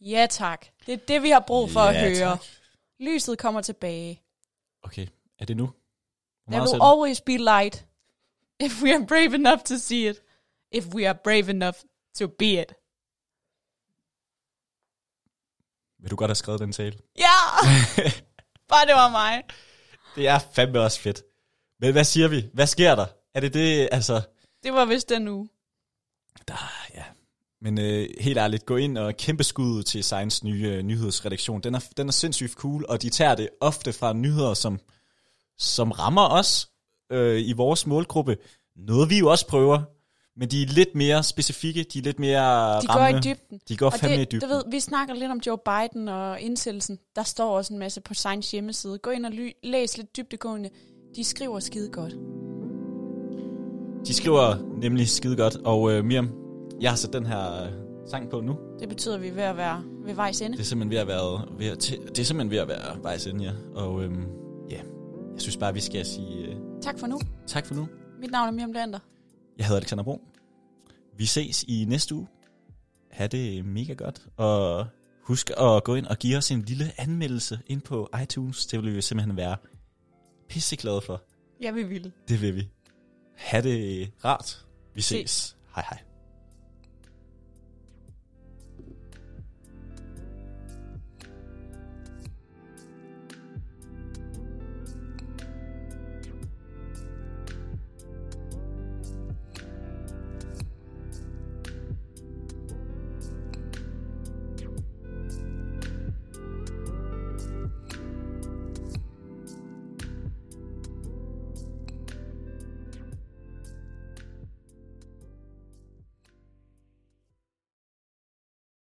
[0.00, 0.66] Ja tak.
[0.86, 2.14] Det er det, vi har brug for at høre.
[2.30, 2.44] tak.
[3.00, 4.22] Lyset kommer tilbage.
[4.82, 5.06] Okay,
[5.38, 5.66] er det nu?
[5.66, 5.72] Hvor
[6.52, 7.85] There meget will always be light.
[8.60, 10.16] If we are brave enough to see it.
[10.72, 11.78] If we are brave enough
[12.18, 12.72] to be it.
[15.98, 16.98] Vil du godt have skrevet den tale?
[17.18, 17.36] Ja!
[18.68, 19.42] Bare det var mig.
[20.16, 21.22] Det er fandme også fedt.
[21.80, 22.48] Men hvad siger vi?
[22.54, 23.06] Hvad sker der?
[23.34, 24.20] Er det det, altså...
[24.62, 25.48] Det var vist den uge.
[26.48, 27.04] Der, ja.
[27.60, 31.60] Men øh, helt ærligt, gå ind og kæmpe skud til Science nye øh, nyhedsredaktion.
[31.60, 34.80] Den er, den er sindssygt cool, og de tager det ofte fra nyheder, som,
[35.58, 36.70] som rammer os
[37.12, 38.36] øh, i vores målgruppe.
[38.76, 39.82] Noget vi jo også prøver,
[40.38, 42.40] men de er lidt mere specifikke, de er lidt mere
[42.80, 43.22] De rammende.
[43.22, 43.60] går i dybden.
[43.68, 44.48] De går Og fandme det, i dybden.
[44.48, 46.98] Du ved, vi snakker lidt om Joe Biden og indsættelsen.
[47.16, 48.98] Der står også en masse på Science hjemmeside.
[48.98, 50.70] Gå ind og ly- læs lidt dybdegående
[51.16, 52.12] De skriver skide godt.
[54.06, 56.30] De skriver nemlig skide godt, og øh, Miriam,
[56.80, 57.68] jeg har sat den her øh,
[58.10, 58.56] sang på nu.
[58.80, 60.56] Det betyder, at vi er ved at være ved vejs ende.
[60.56, 63.26] Det er simpelthen ved at være, ved at, det er simpelthen ved at være vejs
[63.26, 63.52] ende, ja.
[63.74, 64.24] Og øhm,
[65.36, 67.18] jeg synes bare, vi skal sige øh, Tak for nu.
[67.46, 67.88] tak for nu.
[68.20, 68.98] Mit navn er Miriam Leander.
[69.58, 70.20] Jeg hedder Alexander Brun.
[71.16, 72.26] Vi ses i næste uge.
[73.10, 74.26] Ha' det mega godt.
[74.36, 74.86] Og
[75.22, 78.66] husk at gå ind og give os en lille anmeldelse ind på iTunes.
[78.66, 79.56] Det vil vi simpelthen være
[80.48, 81.22] pisseglade for.
[81.62, 82.12] Ja, vi vil.
[82.28, 82.68] Det vil vi.
[83.36, 84.66] Ha' det rart.
[84.94, 85.08] Vi Se.
[85.08, 85.56] ses.
[85.74, 85.98] Hej hej.